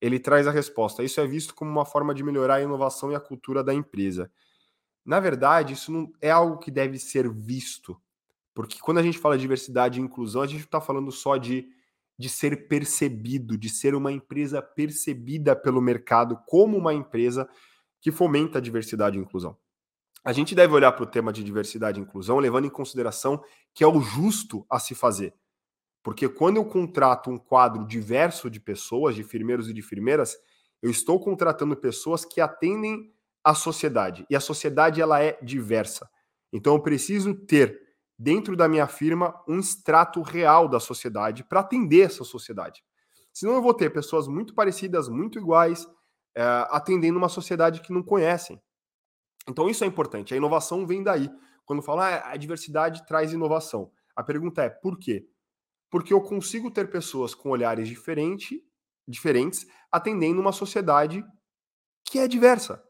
Ele 0.00 0.18
traz 0.18 0.46
a 0.46 0.50
resposta. 0.50 1.02
Isso 1.02 1.20
é 1.20 1.26
visto 1.26 1.54
como 1.54 1.70
uma 1.70 1.86
forma 1.86 2.14
de 2.14 2.22
melhorar 2.22 2.56
a 2.56 2.62
inovação 2.62 3.10
e 3.10 3.14
a 3.14 3.20
cultura 3.20 3.64
da 3.64 3.72
empresa. 3.72 4.30
Na 5.04 5.18
verdade, 5.18 5.72
isso 5.72 5.90
não 5.90 6.12
é 6.20 6.30
algo 6.30 6.58
que 6.58 6.70
deve 6.70 6.98
ser 6.98 7.30
visto. 7.30 8.00
Porque 8.60 8.78
quando 8.78 8.98
a 8.98 9.02
gente 9.02 9.16
fala 9.16 9.38
de 9.38 9.40
diversidade 9.40 9.98
e 9.98 10.02
inclusão, 10.02 10.42
a 10.42 10.46
gente 10.46 10.64
está 10.64 10.82
falando 10.82 11.10
só 11.10 11.38
de, 11.38 11.66
de 12.18 12.28
ser 12.28 12.68
percebido, 12.68 13.56
de 13.56 13.70
ser 13.70 13.94
uma 13.94 14.12
empresa 14.12 14.60
percebida 14.60 15.56
pelo 15.56 15.80
mercado 15.80 16.38
como 16.46 16.76
uma 16.76 16.92
empresa 16.92 17.48
que 18.02 18.12
fomenta 18.12 18.58
a 18.58 18.60
diversidade 18.60 19.16
e 19.16 19.20
inclusão. 19.20 19.56
A 20.22 20.30
gente 20.34 20.54
deve 20.54 20.74
olhar 20.74 20.92
para 20.92 21.04
o 21.04 21.06
tema 21.06 21.32
de 21.32 21.42
diversidade 21.42 21.98
e 21.98 22.02
inclusão 22.02 22.38
levando 22.38 22.66
em 22.66 22.70
consideração 22.70 23.42
que 23.72 23.82
é 23.82 23.86
o 23.86 23.98
justo 23.98 24.66
a 24.68 24.78
se 24.78 24.94
fazer. 24.94 25.34
Porque 26.02 26.28
quando 26.28 26.58
eu 26.58 26.64
contrato 26.66 27.30
um 27.30 27.38
quadro 27.38 27.86
diverso 27.86 28.50
de 28.50 28.60
pessoas, 28.60 29.14
de 29.14 29.24
firmeiros 29.24 29.70
e 29.70 29.72
de 29.72 29.80
firmeiras, 29.80 30.36
eu 30.82 30.90
estou 30.90 31.18
contratando 31.18 31.74
pessoas 31.74 32.26
que 32.26 32.42
atendem 32.42 33.10
à 33.42 33.54
sociedade. 33.54 34.26
E 34.28 34.36
a 34.36 34.40
sociedade 34.40 35.00
ela 35.00 35.22
é 35.22 35.38
diversa. 35.42 36.06
Então 36.52 36.74
eu 36.74 36.82
preciso 36.82 37.34
ter 37.34 37.88
dentro 38.20 38.54
da 38.54 38.68
minha 38.68 38.86
firma 38.86 39.34
um 39.48 39.58
extrato 39.58 40.20
real 40.20 40.68
da 40.68 40.78
sociedade 40.78 41.42
para 41.42 41.60
atender 41.60 42.02
essa 42.02 42.22
sociedade. 42.22 42.84
Senão 43.32 43.54
eu 43.54 43.62
vou 43.62 43.72
ter 43.72 43.88
pessoas 43.90 44.28
muito 44.28 44.54
parecidas, 44.54 45.08
muito 45.08 45.38
iguais, 45.38 45.88
é, 46.36 46.42
atendendo 46.68 47.16
uma 47.16 47.30
sociedade 47.30 47.80
que 47.80 47.94
não 47.94 48.02
conhecem. 48.02 48.60
Então 49.48 49.70
isso 49.70 49.84
é 49.84 49.86
importante. 49.86 50.34
A 50.34 50.36
inovação 50.36 50.86
vem 50.86 51.02
daí. 51.02 51.30
Quando 51.64 51.80
fala 51.80 52.08
ah, 52.08 52.32
a 52.32 52.36
diversidade 52.36 53.06
traz 53.06 53.32
inovação. 53.32 53.90
A 54.14 54.22
pergunta 54.22 54.62
é 54.62 54.68
por 54.68 54.98
quê? 54.98 55.26
Porque 55.88 56.12
eu 56.12 56.20
consigo 56.20 56.70
ter 56.70 56.90
pessoas 56.90 57.34
com 57.34 57.48
olhares 57.48 57.88
diferente, 57.88 58.62
diferentes 59.08 59.66
atendendo 59.90 60.42
uma 60.42 60.52
sociedade 60.52 61.24
que 62.04 62.18
é 62.18 62.28
diversa. 62.28 62.84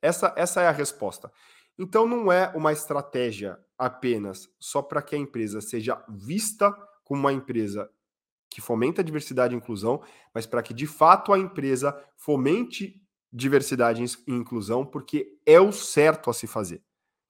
Essa, 0.00 0.32
essa 0.36 0.62
é 0.62 0.68
a 0.68 0.72
resposta. 0.72 1.32
Então 1.76 2.06
não 2.06 2.30
é 2.30 2.52
uma 2.54 2.72
estratégia 2.72 3.58
apenas 3.78 4.48
só 4.58 4.82
para 4.82 5.02
que 5.02 5.14
a 5.14 5.18
empresa 5.18 5.60
seja 5.60 6.02
vista 6.08 6.72
como 7.04 7.20
uma 7.20 7.32
empresa 7.32 7.90
que 8.48 8.60
fomenta 8.60 9.04
diversidade 9.04 9.54
e 9.54 9.56
inclusão, 9.56 10.02
mas 10.34 10.46
para 10.46 10.62
que 10.62 10.72
de 10.72 10.86
fato 10.86 11.32
a 11.32 11.38
empresa 11.38 11.94
fomente 12.16 13.02
diversidade 13.32 14.02
e 14.02 14.32
inclusão, 14.32 14.84
porque 14.84 15.38
é 15.44 15.60
o 15.60 15.72
certo 15.72 16.30
a 16.30 16.32
se 16.32 16.46
fazer. 16.46 16.82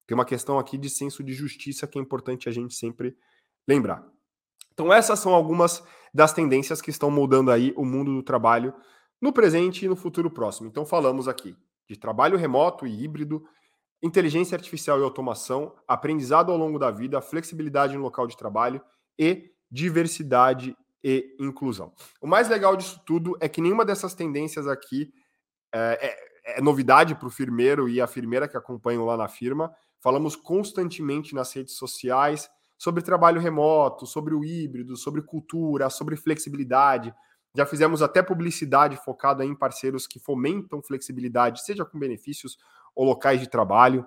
Tem 0.06 0.14
uma 0.14 0.24
questão 0.24 0.58
aqui 0.58 0.78
de 0.78 0.88
senso 0.88 1.24
de 1.24 1.32
justiça 1.32 1.86
que 1.86 1.98
é 1.98 2.02
importante 2.02 2.48
a 2.48 2.52
gente 2.52 2.74
sempre 2.74 3.16
lembrar. 3.66 4.06
Então, 4.72 4.92
essas 4.92 5.18
são 5.18 5.34
algumas 5.34 5.82
das 6.14 6.32
tendências 6.32 6.80
que 6.80 6.90
estão 6.90 7.10
moldando 7.10 7.50
aí 7.50 7.72
o 7.76 7.84
mundo 7.84 8.14
do 8.14 8.22
trabalho 8.22 8.72
no 9.20 9.32
presente 9.32 9.84
e 9.84 9.88
no 9.88 9.96
futuro 9.96 10.30
próximo. 10.30 10.68
Então, 10.68 10.86
falamos 10.86 11.26
aqui 11.26 11.56
de 11.88 11.96
trabalho 11.96 12.36
remoto 12.36 12.86
e 12.86 13.02
híbrido, 13.02 13.44
inteligência 14.02 14.54
artificial 14.54 15.00
e 15.00 15.02
automação, 15.02 15.74
aprendizado 15.86 16.52
ao 16.52 16.58
longo 16.58 16.78
da 16.78 16.90
vida, 16.90 17.20
flexibilidade 17.20 17.96
no 17.96 18.02
local 18.02 18.26
de 18.26 18.36
trabalho 18.36 18.80
e 19.18 19.50
diversidade 19.70 20.76
e 21.02 21.36
inclusão. 21.40 21.92
O 22.20 22.26
mais 22.26 22.48
legal 22.48 22.76
disso 22.76 23.00
tudo 23.06 23.36
é 23.40 23.48
que 23.48 23.60
nenhuma 23.60 23.84
dessas 23.84 24.14
tendências 24.14 24.66
aqui 24.66 25.12
é, 25.72 26.16
é, 26.46 26.58
é 26.58 26.60
novidade 26.60 27.14
para 27.14 27.28
o 27.28 27.30
firmeiro 27.30 27.88
e 27.88 28.00
a 28.00 28.06
firmeira 28.06 28.48
que 28.48 28.56
acompanham 28.56 29.04
lá 29.04 29.16
na 29.16 29.28
firma. 29.28 29.74
Falamos 30.00 30.36
constantemente 30.36 31.34
nas 31.34 31.52
redes 31.52 31.76
sociais 31.76 32.48
sobre 32.78 33.02
trabalho 33.02 33.40
remoto, 33.40 34.06
sobre 34.06 34.34
o 34.34 34.44
híbrido, 34.44 34.96
sobre 34.96 35.22
cultura, 35.22 35.88
sobre 35.90 36.16
flexibilidade. 36.16 37.14
Já 37.56 37.64
fizemos 37.64 38.02
até 38.02 38.22
publicidade 38.22 38.96
focada 38.96 39.44
em 39.44 39.54
parceiros 39.54 40.06
que 40.06 40.18
fomentam 40.18 40.82
flexibilidade, 40.82 41.64
seja 41.64 41.84
com 41.84 41.98
benefícios 41.98 42.58
ou 42.94 43.04
locais 43.04 43.40
de 43.40 43.48
trabalho. 43.48 44.06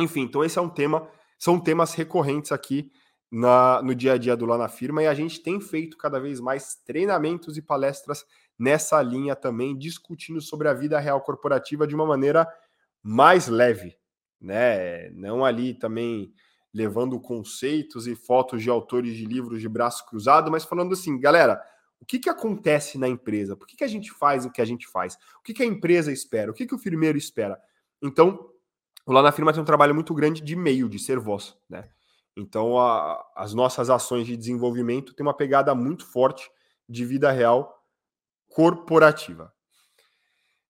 Enfim, 0.00 0.22
então 0.22 0.44
esse 0.44 0.58
é 0.58 0.62
um 0.62 0.68
tema, 0.68 1.08
são 1.38 1.60
temas 1.60 1.94
recorrentes 1.94 2.50
aqui 2.50 2.90
na, 3.30 3.80
no 3.82 3.94
dia 3.94 4.14
a 4.14 4.18
dia 4.18 4.36
do 4.36 4.44
Lá 4.44 4.58
na 4.58 4.68
Firma 4.68 5.02
e 5.02 5.06
a 5.06 5.14
gente 5.14 5.40
tem 5.40 5.60
feito 5.60 5.96
cada 5.96 6.18
vez 6.18 6.40
mais 6.40 6.74
treinamentos 6.74 7.56
e 7.56 7.62
palestras 7.62 8.24
nessa 8.58 9.00
linha 9.00 9.34
também, 9.34 9.76
discutindo 9.76 10.40
sobre 10.40 10.68
a 10.68 10.74
vida 10.74 10.98
real 10.98 11.20
corporativa 11.20 11.86
de 11.86 11.94
uma 11.94 12.06
maneira 12.06 12.46
mais 13.02 13.48
leve, 13.48 13.96
né? 14.40 15.08
Não 15.10 15.44
ali 15.44 15.74
também 15.74 16.32
levando 16.74 17.20
conceitos 17.20 18.06
e 18.06 18.14
fotos 18.14 18.62
de 18.62 18.70
autores 18.70 19.16
de 19.16 19.24
livros 19.24 19.60
de 19.60 19.68
braço 19.68 20.06
cruzado, 20.06 20.50
mas 20.50 20.64
falando 20.64 20.92
assim, 20.92 21.18
galera, 21.18 21.62
o 22.02 22.04
que, 22.04 22.18
que 22.18 22.28
acontece 22.28 22.98
na 22.98 23.08
empresa? 23.08 23.56
Por 23.56 23.64
que, 23.64 23.76
que 23.76 23.84
a 23.84 23.88
gente 23.88 24.10
faz 24.10 24.44
o 24.44 24.50
que 24.50 24.60
a 24.60 24.64
gente 24.64 24.88
faz? 24.88 25.14
O 25.38 25.42
que, 25.44 25.54
que 25.54 25.62
a 25.62 25.66
empresa 25.66 26.10
espera? 26.10 26.50
O 26.50 26.54
que, 26.54 26.66
que 26.66 26.74
o 26.74 26.78
firmeiro 26.78 27.16
espera? 27.16 27.56
Então, 28.02 28.50
lá 29.06 29.22
na 29.22 29.30
firma 29.30 29.52
tem 29.52 29.62
um 29.62 29.64
trabalho 29.64 29.94
muito 29.94 30.12
grande 30.12 30.42
de 30.42 30.56
meio, 30.56 30.88
de 30.88 30.98
ser 30.98 31.20
voz, 31.20 31.56
né? 31.70 31.88
Então, 32.36 32.76
a, 32.76 33.24
as 33.36 33.54
nossas 33.54 33.88
ações 33.88 34.26
de 34.26 34.36
desenvolvimento 34.36 35.14
têm 35.14 35.24
uma 35.24 35.36
pegada 35.36 35.72
muito 35.76 36.04
forte 36.04 36.50
de 36.88 37.04
vida 37.04 37.30
real 37.30 37.72
corporativa. 38.48 39.52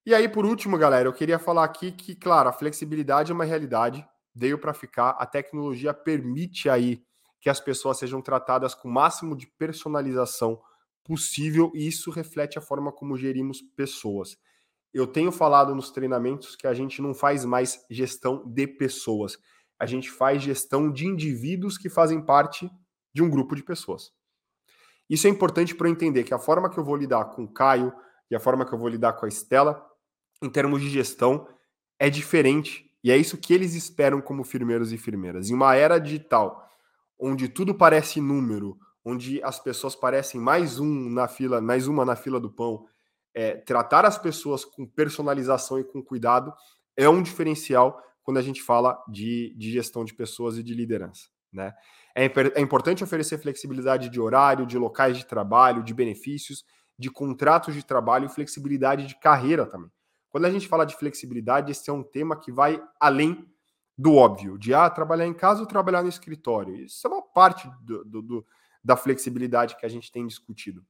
E 0.05 0.15
aí, 0.15 0.29
por 0.29 0.45
último, 0.45 0.77
galera, 0.77 1.09
eu 1.09 1.15
queria 1.15 1.39
falar 1.39 1.65
aqui 1.65 1.93
que, 1.93 2.15
claro, 2.15 2.51
a 2.51 2.53
flexibilidade 2.53 3.33
é 3.33 3.35
uma 3.35 3.45
realidade, 3.45 4.07
veio 4.35 4.59
para 4.59 4.75
ficar. 4.75 5.11
A 5.11 5.25
tecnologia 5.25 5.95
permite 5.95 6.69
aí 6.69 7.03
que 7.41 7.49
as 7.49 7.59
pessoas 7.59 7.99
sejam 7.99 8.21
tratadas 8.21 8.75
com 8.75 8.87
o 8.87 8.93
máximo 8.93 9.35
de 9.35 9.47
personalização 9.47 10.61
possível 11.05 11.71
e 11.75 11.87
isso 11.87 12.11
reflete 12.11 12.59
a 12.59 12.61
forma 12.61 12.93
como 12.93 13.17
gerimos 13.17 13.61
pessoas. 13.77 14.37
Eu 14.93 15.07
tenho 15.07 15.33
falado 15.33 15.75
nos 15.75 15.91
treinamentos 15.91 16.55
que 16.55 16.67
a 16.67 16.75
gente 16.75 17.01
não 17.01 17.15
faz 17.15 17.45
mais 17.45 17.85
gestão 17.91 18.45
de 18.47 18.67
pessoas, 18.67 19.39
a 19.79 19.87
gente 19.87 20.11
faz 20.11 20.43
gestão 20.43 20.91
de 20.91 21.07
indivíduos 21.07 21.77
que 21.77 21.89
fazem 21.89 22.25
parte 22.25 22.71
de 23.15 23.23
um 23.23 23.31
grupo 23.31 23.57
de 23.57 23.63
pessoas. 23.63 24.13
Isso 25.09 25.27
é 25.27 25.31
importante 25.31 25.75
para 25.75 25.89
eu 25.89 25.93
entender 25.93 26.25
que 26.25 26.33
a 26.33 26.39
forma 26.39 26.71
que 26.71 26.79
eu 26.79 26.85
vou 26.85 26.97
lidar 26.97 27.25
com 27.27 27.45
o 27.45 27.53
Caio 27.53 27.93
e 28.31 28.37
a 28.37 28.41
forma 28.41 28.65
que 28.65 28.73
eu 28.73 28.79
vou 28.79 28.89
lidar 28.89 29.15
com 29.15 29.27
a 29.27 29.29
Estela, 29.29 29.85
em 30.43 30.49
termos 30.49 30.81
de 30.81 30.89
gestão, 30.89 31.47
é 31.99 32.09
diferente 32.09 32.91
e 33.05 33.11
é 33.11 33.17
isso 33.17 33.37
que 33.37 33.53
eles 33.53 33.75
esperam 33.75 34.21
como 34.21 34.45
firmeiros 34.45 34.93
e 34.93 34.99
firmeiras. 34.99 35.51
Em 35.51 35.55
uma 35.55 35.75
era 35.75 35.99
digital, 35.99 36.67
onde 37.19 37.49
tudo 37.49 37.75
parece 37.75 38.21
número, 38.21 38.79
onde 39.05 39.43
as 39.43 39.59
pessoas 39.59 39.95
parecem 39.95 40.41
mais 40.41 40.79
um 40.79 41.09
na 41.11 41.29
fila, 41.29 41.61
mais 41.61 41.89
uma 41.89 42.05
na 42.05 42.17
fila 42.17 42.39
do 42.39 42.51
pão, 42.51 42.87
é, 43.35 43.57
tratar 43.57 44.05
as 44.05 44.19
pessoas 44.19 44.65
com 44.65 44.87
personalização 44.87 45.79
e 45.79 45.85
com 45.85 46.03
cuidado 46.03 46.53
é 46.97 47.09
um 47.09 47.23
diferencial 47.23 48.01
quando 48.23 48.39
a 48.39 48.43
gente 48.43 48.63
fala 48.63 49.03
de, 49.09 49.55
de 49.57 49.73
gestão 49.73 50.05
de 50.05 50.15
pessoas 50.15 50.57
e 50.59 50.63
de 50.63 50.75
liderança. 50.75 51.29
Né? 51.53 51.73
É, 52.15 52.27
é 52.55 52.61
importante 52.61 53.03
oferecer 53.03 53.39
flexibilidade 53.39 54.09
de 54.09 54.21
horário, 54.21 54.67
de 54.67 54.79
locais 54.79 55.17
de 55.17 55.27
trabalho, 55.27 55.83
de 55.83 55.93
benefícios, 55.93 56.65
de 56.99 57.11
contratos 57.11 57.75
de 57.75 57.85
trabalho 57.85 58.27
e 58.27 58.29
flexibilidade 58.29 59.07
de 59.07 59.19
carreira 59.19 59.67
também. 59.67 59.91
Quando 60.31 60.47
a 60.47 60.51
gente 60.51 60.69
fala 60.69 60.87
de 60.87 60.97
flexibilidade, 60.97 61.73
esse 61.73 61.91
é 61.91 61.93
um 61.93 62.03
tema 62.03 62.39
que 62.39 62.53
vai 62.53 62.83
além 63.01 63.47
do 63.99 64.15
óbvio, 64.15 64.59
de 64.59 64.73
ah, 64.73 64.89
trabalhar 64.89 65.27
em 65.27 65.35
casa 65.35 65.61
ou 65.61 65.67
trabalhar 65.67 66.03
no 66.03 66.09
escritório. 66.09 66.75
Isso 66.77 67.07
é 67.07 67.11
uma 67.11 67.23
parte 67.23 67.69
do, 67.83 68.05
do, 68.05 68.23
do, 68.23 68.47
da 68.83 68.97
flexibilidade 68.97 69.77
que 69.77 69.87
a 69.87 69.89
gente 69.89 70.11
tem 70.11 70.27
discutido. 70.27 70.85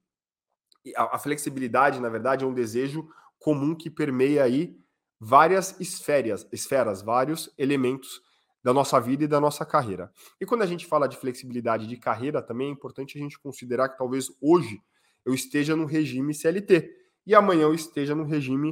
A, 0.97 1.17
a, 1.17 1.19
flexibilidade, 1.19 2.01
na 2.01 2.09
verdade, 2.09 2.45
é 2.45 2.47
um 2.47 2.55
desejo 2.55 3.09
comum 3.39 3.75
que 3.75 3.91
permeia 3.91 4.45
aí 4.45 4.77
várias 5.21 5.79
esferas, 5.81 6.47
esferas, 6.51 7.03
vários 7.03 7.53
elementos 7.57 8.21
da 8.63 8.73
nossa 8.73 9.01
vida 9.01 9.25
e 9.25 9.29
da 9.29 9.41
nossa 9.41 9.67
carreira. 9.67 10.13
E 10.41 10.47
quando 10.47 10.63
a 10.63 10.67
gente 10.67 10.87
fala 10.87 11.09
de 11.09 11.17
flexibilidade 11.17 11.87
de 11.87 11.97
carreira, 11.97 12.41
também 12.41 12.69
é 12.69 12.71
importante 12.71 13.19
a 13.19 13.21
gente 13.21 13.39
considerar 13.39 13.89
que 13.89 13.99
talvez 13.99 14.29
hoje 14.41 14.81
eu 15.25 15.35
esteja 15.35 15.77
no 15.77 15.85
regime 15.85 16.35
CLT 16.35 16.91
e 17.27 17.35
amanhã 17.35 17.63
eu 17.63 17.75
esteja 17.75 18.15
no 18.15 18.25
regime 18.25 18.71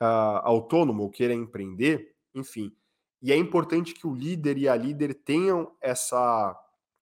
uh, 0.00 0.40
autônomo 0.42 1.02
ou 1.02 1.10
queira 1.10 1.34
empreender, 1.34 2.14
enfim. 2.34 2.74
E 3.22 3.32
é 3.32 3.36
importante 3.36 3.92
que 3.92 4.06
o 4.06 4.14
líder 4.14 4.56
e 4.56 4.68
a 4.68 4.74
líder 4.74 5.14
tenham 5.14 5.74
essa, 5.80 6.56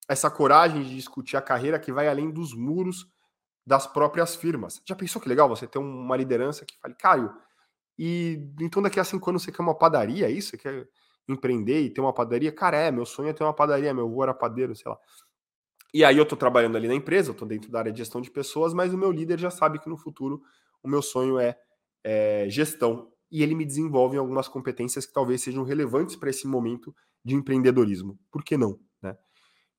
essa 0.09 0.31
coragem 0.31 0.83
de 0.83 0.95
discutir 0.95 1.37
a 1.37 1.43
carreira 1.43 1.79
que 1.79 1.93
vai 1.93 2.09
além 2.09 2.31
dos 2.31 2.55
muros 2.55 3.07
das 3.67 3.87
próprias 3.87 4.35
firmas. 4.35 4.81
Já 4.87 4.97
pensou 4.97 5.21
que 5.21 5.29
legal 5.29 5.49
você 5.49 5.67
ter 5.67 5.79
uma 5.79 6.17
liderança 6.17 6.65
que 6.65 6.75
fale, 6.81 6.95
Caio, 6.95 7.33
e 7.99 8.51
então 8.61 8.83
daqui 8.83 8.99
a 8.99 9.05
cinco 9.05 9.29
anos 9.29 9.43
você 9.43 9.53
quer 9.53 9.63
uma 9.63 9.77
padaria, 9.77 10.27
é 10.27 10.31
isso? 10.31 10.51
Você 10.51 10.59
quer 10.59 10.89
empreender 11.29 11.83
e 11.83 11.91
ter 11.91 12.01
uma 12.01 12.13
padaria? 12.13 12.51
Cara, 12.51 12.79
é, 12.79 12.91
meu 12.91 13.05
sonho 13.05 13.29
é 13.29 13.33
ter 13.33 13.45
uma 13.45 13.53
padaria, 13.53 13.93
meu 13.93 14.07
avô 14.07 14.23
era 14.23 14.33
padeiro, 14.33 14.75
sei 14.75 14.91
lá. 14.91 14.99
E 15.93 16.05
aí 16.05 16.17
eu 16.17 16.27
tô 16.27 16.37
trabalhando 16.37 16.77
ali 16.77 16.89
na 16.89 16.95
empresa, 16.95 17.31
eu 17.31 17.35
tô 17.35 17.45
dentro 17.45 17.71
da 17.71 17.81
área 17.81 17.93
de 17.93 17.99
gestão 17.99 18.21
de 18.21 18.31
pessoas, 18.31 18.73
mas 18.73 18.93
o 18.93 18.99
meu 18.99 19.11
líder 19.11 19.39
já 19.39 19.51
sabe 19.51 19.79
que 19.79 19.89
no 19.89 19.97
futuro 19.97 20.43
o 20.83 20.89
meu 20.89 21.03
sonho 21.03 21.39
é 21.39 21.59
é, 22.05 22.49
gestão 22.49 23.13
e 23.31 23.43
ele 23.43 23.55
me 23.55 23.65
desenvolve 23.65 24.17
algumas 24.17 24.49
competências 24.49 25.05
que 25.05 25.13
talvez 25.13 25.43
sejam 25.43 25.63
relevantes 25.63 26.17
para 26.17 26.31
esse 26.31 26.47
momento 26.47 26.95
de 27.25 27.35
empreendedorismo. 27.35 28.19
Por 28.31 28.43
que 28.43 28.57
não? 28.57 28.79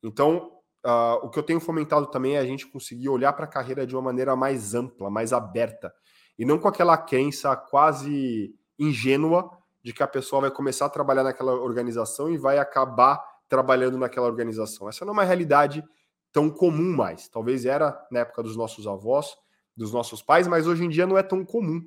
Então, 0.03 0.51
uh, 0.85 1.25
o 1.25 1.29
que 1.29 1.39
eu 1.39 1.43
tenho 1.43 1.59
fomentado 1.59 2.07
também 2.07 2.35
é 2.35 2.39
a 2.39 2.45
gente 2.45 2.67
conseguir 2.67 3.09
olhar 3.09 3.33
para 3.33 3.45
a 3.45 3.49
carreira 3.49 3.85
de 3.85 3.95
uma 3.95 4.01
maneira 4.01 4.35
mais 4.35 4.73
ampla, 4.73 5.09
mais 5.09 5.33
aberta, 5.33 5.93
e 6.37 6.45
não 6.45 6.57
com 6.57 6.67
aquela 6.67 6.97
crença 6.97 7.55
quase 7.55 8.55
ingênua 8.77 9.49
de 9.83 9.93
que 9.93 10.03
a 10.03 10.07
pessoa 10.07 10.41
vai 10.41 10.51
começar 10.51 10.85
a 10.85 10.89
trabalhar 10.89 11.23
naquela 11.23 11.53
organização 11.53 12.29
e 12.29 12.37
vai 12.37 12.57
acabar 12.57 13.21
trabalhando 13.47 13.97
naquela 13.97 14.27
organização. 14.27 14.87
Essa 14.87 15.03
não 15.03 15.11
é 15.11 15.17
uma 15.17 15.23
realidade 15.23 15.83
tão 16.31 16.49
comum 16.49 16.95
mais. 16.95 17.27
Talvez 17.27 17.65
era 17.65 17.99
na 18.11 18.19
época 18.19 18.43
dos 18.43 18.55
nossos 18.55 18.87
avós, 18.87 19.35
dos 19.75 19.91
nossos 19.91 20.21
pais, 20.21 20.47
mas 20.47 20.67
hoje 20.67 20.85
em 20.85 20.89
dia 20.89 21.07
não 21.07 21.17
é 21.17 21.23
tão 21.23 21.43
comum 21.43 21.83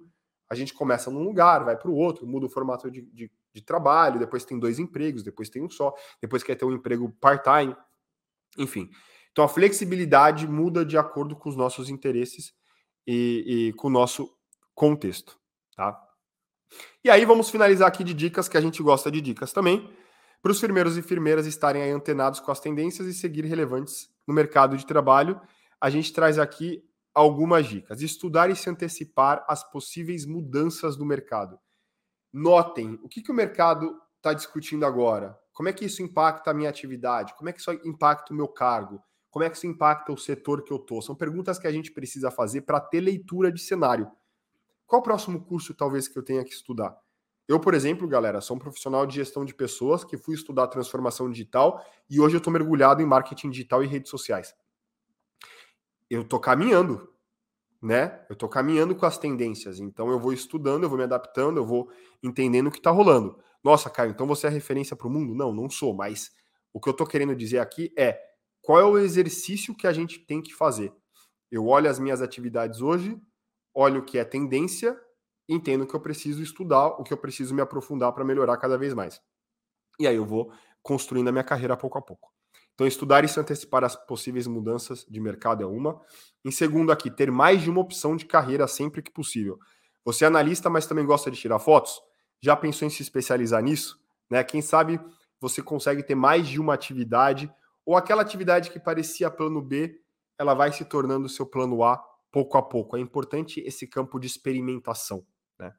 a 0.52 0.54
gente 0.54 0.74
começa 0.74 1.10
num 1.10 1.22
lugar, 1.22 1.64
vai 1.64 1.78
para 1.78 1.90
o 1.90 1.94
outro, 1.94 2.26
muda 2.26 2.44
o 2.44 2.48
formato 2.50 2.90
de, 2.90 3.00
de, 3.00 3.30
de, 3.54 3.62
trabalho, 3.62 4.18
depois 4.18 4.44
tem 4.44 4.58
dois 4.58 4.78
empregos, 4.78 5.22
depois 5.22 5.48
tem 5.48 5.64
um 5.64 5.70
só, 5.70 5.94
depois 6.20 6.42
quer 6.42 6.54
ter 6.54 6.66
um 6.66 6.72
emprego 6.72 7.10
part-time, 7.18 7.74
enfim. 8.58 8.90
Então 9.30 9.44
a 9.44 9.48
flexibilidade 9.48 10.46
muda 10.46 10.84
de 10.84 10.98
acordo 10.98 11.34
com 11.34 11.48
os 11.48 11.56
nossos 11.56 11.88
interesses 11.88 12.52
e, 13.06 13.44
e 13.46 13.72
com 13.74 13.88
o 13.88 13.90
nosso 13.90 14.30
contexto, 14.74 15.38
tá? 15.74 15.98
E 17.04 17.10
aí 17.10 17.24
vamos 17.24 17.50
finalizar 17.50 17.88
aqui 17.88 18.04
de 18.04 18.14
dicas, 18.14 18.48
que 18.48 18.56
a 18.56 18.60
gente 18.60 18.82
gosta 18.82 19.10
de 19.10 19.20
dicas 19.20 19.52
também. 19.52 19.90
para 20.42 20.50
os 20.50 20.60
firmeiros 20.60 20.96
e 20.96 21.02
firmeiras 21.02 21.46
estarem 21.46 21.92
antenados 21.92 22.40
com 22.40 22.50
as 22.50 22.58
tendências 22.58 23.06
e 23.06 23.14
seguir 23.14 23.44
relevantes 23.44 24.10
no 24.26 24.34
mercado 24.34 24.76
de 24.76 24.84
trabalho, 24.84 25.40
a 25.80 25.88
gente 25.88 26.12
traz 26.12 26.38
aqui 26.38 26.82
algumas 27.14 27.66
dicas. 27.66 28.00
Estudar 28.02 28.50
e 28.50 28.56
se 28.56 28.68
antecipar 28.68 29.44
às 29.48 29.62
possíveis 29.70 30.26
mudanças 30.26 30.96
do 30.96 31.04
mercado. 31.04 31.58
Notem 32.32 32.98
o 33.02 33.08
que, 33.08 33.22
que 33.22 33.30
o 33.30 33.34
mercado 33.34 33.94
está 34.16 34.32
discutindo 34.32 34.86
agora. 34.86 35.38
Como 35.52 35.68
é 35.68 35.72
que 35.72 35.84
isso 35.84 36.02
impacta 36.02 36.50
a 36.50 36.54
minha 36.54 36.70
atividade? 36.70 37.34
Como 37.36 37.48
é 37.48 37.52
que 37.52 37.60
isso 37.60 37.70
impacta 37.84 38.32
o 38.32 38.36
meu 38.36 38.48
cargo? 38.48 39.02
Como 39.30 39.44
é 39.44 39.50
que 39.50 39.56
isso 39.56 39.66
impacta 39.66 40.12
o 40.12 40.18
setor 40.18 40.62
que 40.62 40.72
eu 40.72 40.76
estou? 40.76 41.00
São 41.00 41.14
perguntas 41.14 41.58
que 41.58 41.66
a 41.66 41.72
gente 41.72 41.90
precisa 41.90 42.30
fazer 42.30 42.62
para 42.62 42.80
ter 42.80 43.00
leitura 43.00 43.50
de 43.50 43.60
cenário. 43.60 44.10
Qual 44.86 45.00
o 45.00 45.02
próximo 45.02 45.42
curso, 45.44 45.74
talvez, 45.74 46.06
que 46.06 46.18
eu 46.18 46.22
tenha 46.22 46.44
que 46.44 46.52
estudar? 46.52 46.94
Eu, 47.48 47.58
por 47.58 47.74
exemplo, 47.74 48.06
galera, 48.06 48.40
sou 48.40 48.56
um 48.56 48.60
profissional 48.60 49.04
de 49.06 49.14
gestão 49.14 49.44
de 49.44 49.54
pessoas 49.54 50.04
que 50.04 50.16
fui 50.16 50.34
estudar 50.34 50.68
transformação 50.68 51.30
digital 51.30 51.84
e 52.08 52.20
hoje 52.20 52.36
eu 52.36 52.38
estou 52.38 52.52
mergulhado 52.52 53.02
em 53.02 53.06
marketing 53.06 53.50
digital 53.50 53.82
e 53.82 53.86
redes 53.86 54.10
sociais. 54.10 54.54
Eu 56.08 56.22
estou 56.22 56.38
caminhando, 56.38 57.12
né? 57.80 58.24
Eu 58.28 58.34
estou 58.34 58.48
caminhando 58.48 58.94
com 58.94 59.06
as 59.06 59.18
tendências, 59.18 59.80
então 59.80 60.10
eu 60.10 60.20
vou 60.20 60.32
estudando, 60.32 60.84
eu 60.84 60.88
vou 60.88 60.98
me 60.98 61.04
adaptando, 61.04 61.56
eu 61.56 61.66
vou 61.66 61.90
entendendo 62.22 62.68
o 62.68 62.70
que 62.70 62.78
está 62.78 62.90
rolando. 62.90 63.42
Nossa, 63.64 63.88
Caio, 63.88 64.10
então 64.10 64.26
você 64.26 64.46
é 64.46 64.50
referência 64.50 64.96
para 64.96 65.06
o 65.06 65.10
mundo? 65.10 65.34
Não, 65.34 65.52
não 65.52 65.70
sou, 65.70 65.94
mas 65.94 66.30
o 66.72 66.80
que 66.80 66.88
eu 66.88 66.92
estou 66.92 67.06
querendo 67.06 67.34
dizer 67.34 67.58
aqui 67.58 67.92
é 67.96 68.18
qual 68.60 68.80
é 68.80 68.84
o 68.84 68.98
exercício 68.98 69.74
que 69.74 69.86
a 69.86 69.92
gente 69.92 70.18
tem 70.18 70.42
que 70.42 70.54
fazer. 70.54 70.92
Eu 71.50 71.66
olho 71.66 71.88
as 71.88 71.98
minhas 71.98 72.22
atividades 72.22 72.80
hoje, 72.80 73.20
olho 73.74 74.00
o 74.00 74.04
que 74.04 74.18
é 74.18 74.24
tendência 74.24 74.98
entendo 75.48 75.86
que 75.86 75.94
eu 75.94 76.00
preciso 76.00 76.42
estudar, 76.42 76.86
o 76.86 77.02
que 77.02 77.12
eu 77.12 77.18
preciso 77.18 77.54
me 77.54 77.60
aprofundar 77.60 78.12
para 78.12 78.24
melhorar 78.24 78.56
cada 78.56 78.78
vez 78.78 78.94
mais. 78.94 79.20
E 79.98 80.06
aí 80.06 80.16
eu 80.16 80.24
vou 80.24 80.52
construindo 80.82 81.28
a 81.28 81.32
minha 81.32 81.44
carreira 81.44 81.76
pouco 81.76 81.98
a 81.98 82.02
pouco. 82.02 82.32
Então, 82.74 82.86
estudar 82.86 83.22
e 83.24 83.28
se 83.28 83.38
antecipar 83.38 83.84
as 83.84 83.94
possíveis 83.94 84.46
mudanças 84.46 85.04
de 85.08 85.20
mercado 85.20 85.62
é 85.62 85.66
uma. 85.66 86.00
Em 86.44 86.50
segundo, 86.50 86.90
aqui, 86.90 87.10
ter 87.10 87.30
mais 87.30 87.60
de 87.60 87.70
uma 87.70 87.80
opção 87.80 88.16
de 88.16 88.24
carreira 88.24 88.66
sempre 88.66 89.02
que 89.02 89.10
possível. 89.10 89.58
Você 90.04 90.24
é 90.24 90.26
analista, 90.26 90.70
mas 90.70 90.86
também 90.86 91.04
gosta 91.04 91.30
de 91.30 91.38
tirar 91.38 91.58
fotos? 91.58 92.00
Já 92.42 92.56
pensou 92.56 92.86
em 92.86 92.90
se 92.90 93.02
especializar 93.02 93.62
nisso? 93.62 94.00
Né? 94.28 94.42
Quem 94.42 94.60
sabe 94.60 95.00
você 95.40 95.62
consegue 95.62 96.02
ter 96.02 96.14
mais 96.14 96.46
de 96.46 96.60
uma 96.60 96.74
atividade, 96.74 97.52
ou 97.84 97.96
aquela 97.96 98.22
atividade 98.22 98.70
que 98.70 98.80
parecia 98.80 99.30
plano 99.30 99.60
B, 99.60 100.00
ela 100.38 100.54
vai 100.54 100.72
se 100.72 100.84
tornando 100.84 101.28
seu 101.28 101.46
plano 101.46 101.82
A 101.82 102.02
pouco 102.30 102.56
a 102.56 102.62
pouco. 102.62 102.96
É 102.96 103.00
importante 103.00 103.60
esse 103.60 103.86
campo 103.86 104.18
de 104.18 104.26
experimentação. 104.26 105.24
Né? 105.58 105.72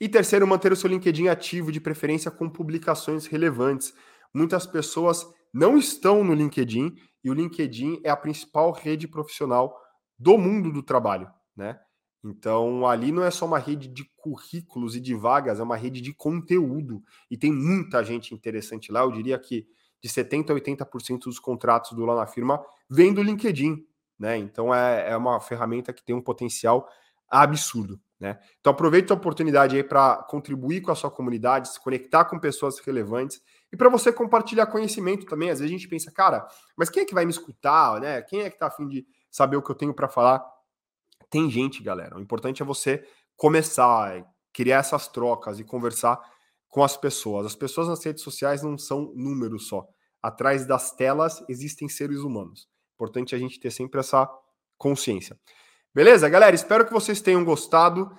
E 0.00 0.08
terceiro, 0.08 0.46
manter 0.46 0.72
o 0.72 0.76
seu 0.76 0.88
LinkedIn 0.88 1.28
ativo, 1.28 1.70
de 1.70 1.80
preferência 1.80 2.30
com 2.30 2.48
publicações 2.48 3.26
relevantes. 3.26 3.92
Muitas 4.32 4.66
pessoas 4.66 5.26
não 5.52 5.76
estão 5.76 6.24
no 6.24 6.34
LinkedIn 6.34 6.94
e 7.22 7.30
o 7.30 7.34
LinkedIn 7.34 8.00
é 8.04 8.10
a 8.10 8.16
principal 8.16 8.72
rede 8.72 9.06
profissional 9.06 9.78
do 10.18 10.36
mundo 10.38 10.72
do 10.72 10.82
trabalho, 10.82 11.30
né? 11.56 11.78
Então, 12.28 12.86
ali 12.86 13.10
não 13.10 13.22
é 13.22 13.30
só 13.30 13.46
uma 13.46 13.58
rede 13.58 13.88
de 13.88 14.04
currículos 14.16 14.94
e 14.94 15.00
de 15.00 15.14
vagas, 15.14 15.60
é 15.60 15.62
uma 15.62 15.76
rede 15.76 16.00
de 16.00 16.12
conteúdo. 16.12 17.02
E 17.30 17.36
tem 17.36 17.52
muita 17.52 18.04
gente 18.04 18.34
interessante 18.34 18.92
lá. 18.92 19.00
Eu 19.00 19.12
diria 19.12 19.38
que 19.38 19.66
de 20.00 20.08
70% 20.08 20.50
a 20.50 20.54
80% 20.54 21.24
dos 21.24 21.38
contratos 21.38 21.92
do 21.92 22.04
lá 22.04 22.14
na 22.14 22.26
firma 22.26 22.62
vem 22.88 23.12
do 23.12 23.22
LinkedIn. 23.22 23.84
Né? 24.18 24.36
Então, 24.36 24.74
é, 24.74 25.10
é 25.10 25.16
uma 25.16 25.40
ferramenta 25.40 25.92
que 25.92 26.04
tem 26.04 26.14
um 26.14 26.20
potencial 26.20 26.88
absurdo. 27.30 28.00
Né? 28.18 28.36
Então 28.58 28.72
aproveite 28.72 29.12
a 29.12 29.14
oportunidade 29.14 29.76
aí 29.76 29.84
para 29.84 30.16
contribuir 30.24 30.80
com 30.80 30.90
a 30.90 30.94
sua 30.94 31.10
comunidade, 31.10 31.68
se 31.68 31.80
conectar 31.80 32.24
com 32.24 32.38
pessoas 32.38 32.78
relevantes 32.80 33.40
e 33.72 33.76
para 33.76 33.88
você 33.88 34.12
compartilhar 34.12 34.66
conhecimento 34.66 35.24
também. 35.24 35.50
Às 35.50 35.60
vezes 35.60 35.72
a 35.72 35.78
gente 35.78 35.88
pensa, 35.88 36.10
cara, 36.10 36.46
mas 36.76 36.90
quem 36.90 37.02
é 37.02 37.06
que 37.06 37.14
vai 37.14 37.24
me 37.24 37.30
escutar, 37.30 38.00
né? 38.00 38.20
Quem 38.22 38.40
é 38.40 38.50
que 38.50 38.56
está 38.56 38.66
afim 38.66 38.88
de 38.88 39.06
saber 39.30 39.56
o 39.56 39.62
que 39.62 39.70
eu 39.70 39.74
tenho 39.74 39.94
para 39.94 40.08
falar? 40.08 40.44
Tem 41.30 41.50
gente, 41.50 41.82
galera. 41.82 42.16
O 42.16 42.20
importante 42.20 42.62
é 42.62 42.66
você 42.66 43.04
começar, 43.36 44.16
é 44.16 44.24
criar 44.52 44.78
essas 44.78 45.08
trocas 45.08 45.58
e 45.60 45.64
conversar 45.64 46.18
com 46.68 46.82
as 46.82 46.96
pessoas. 46.96 47.46
As 47.46 47.56
pessoas 47.56 47.88
nas 47.88 48.04
redes 48.04 48.22
sociais 48.22 48.62
não 48.62 48.76
são 48.76 49.12
números 49.14 49.68
só. 49.68 49.86
Atrás 50.22 50.66
das 50.66 50.94
telas 50.94 51.42
existem 51.48 51.88
seres 51.88 52.18
humanos. 52.20 52.68
Importante 52.94 53.34
a 53.34 53.38
gente 53.38 53.60
ter 53.60 53.70
sempre 53.70 54.00
essa 54.00 54.28
consciência. 54.76 55.38
Beleza, 55.94 56.28
galera? 56.28 56.54
Espero 56.54 56.86
que 56.86 56.92
vocês 56.92 57.20
tenham 57.20 57.44
gostado. 57.44 58.10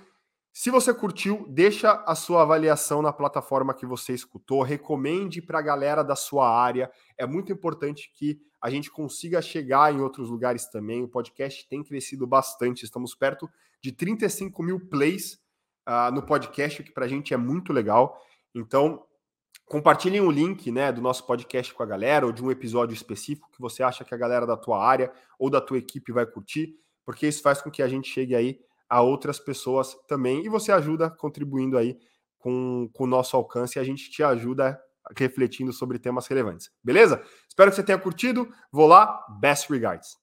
Se 0.60 0.70
você 0.70 0.94
curtiu, 0.94 1.46
deixa 1.48 2.04
a 2.06 2.14
sua 2.14 2.42
avaliação 2.42 3.02
na 3.02 3.14
plataforma 3.14 3.74
que 3.74 3.86
você 3.86 4.12
escutou, 4.12 4.62
recomende 4.62 5.42
para 5.42 5.60
a 5.60 5.62
galera 5.62 6.04
da 6.04 6.18
sua 6.18 6.54
área. 6.54 6.92
É 7.18 7.26
muito 7.26 7.50
importante 7.50 8.12
que 8.14 8.38
a 8.62 8.70
gente 8.70 8.92
consiga 8.92 9.42
chegar 9.42 9.94
em 9.94 10.02
outros 10.02 10.30
lugares 10.30 10.70
também. 10.70 11.02
O 11.02 11.08
podcast 11.08 11.66
tem 11.70 11.82
crescido 11.82 12.28
bastante, 12.28 12.84
estamos 12.84 13.16
perto 13.16 13.50
de 13.82 13.94
35 13.94 14.62
mil 14.62 14.86
plays 14.90 15.40
uh, 15.88 16.14
no 16.14 16.22
podcast, 16.22 16.82
o 16.82 16.84
que 16.84 16.92
para 16.92 17.06
a 17.06 17.08
gente 17.08 17.34
é 17.34 17.38
muito 17.38 17.72
legal. 17.72 18.22
Então, 18.54 19.06
compartilhem 19.64 20.20
o 20.20 20.30
link 20.30 20.70
né, 20.74 20.92
do 20.92 21.02
nosso 21.02 21.26
podcast 21.26 21.74
com 21.74 21.84
a 21.84 21.86
galera, 21.86 22.26
ou 22.26 22.34
de 22.34 22.44
um 22.44 22.52
episódio 22.52 22.94
específico 22.94 23.50
que 23.50 23.62
você 23.62 23.82
acha 23.82 24.04
que 24.04 24.14
a 24.14 24.18
galera 24.18 24.46
da 24.46 24.58
tua 24.58 24.86
área 24.86 25.10
ou 25.40 25.50
da 25.50 25.62
tua 25.62 25.78
equipe 25.78 26.12
vai 26.12 26.26
curtir 26.26 26.78
porque 27.10 27.26
isso 27.26 27.42
faz 27.42 27.60
com 27.60 27.72
que 27.72 27.82
a 27.82 27.88
gente 27.88 28.08
chegue 28.08 28.36
aí 28.36 28.60
a 28.90 29.02
outras 29.02 29.40
pessoas 29.40 29.96
também 30.08 30.44
e 30.46 30.50
você 30.50 30.72
ajuda 30.72 31.10
contribuindo 31.10 31.78
aí 31.78 31.98
com, 32.38 32.90
com 32.94 33.04
o 33.04 33.08
nosso 33.08 33.38
alcance 33.38 33.78
e 33.78 33.80
a 33.80 33.84
gente 33.84 34.10
te 34.10 34.24
ajuda 34.24 34.80
refletindo 35.18 35.72
sobre 35.72 36.00
temas 36.00 36.28
relevantes. 36.28 36.72
Beleza? 36.84 37.22
Espero 37.48 37.70
que 37.70 37.76
você 37.76 37.84
tenha 37.84 37.98
curtido. 37.98 38.50
Vou 38.72 38.88
lá. 38.88 39.26
Best 39.40 39.72
regards. 39.72 40.20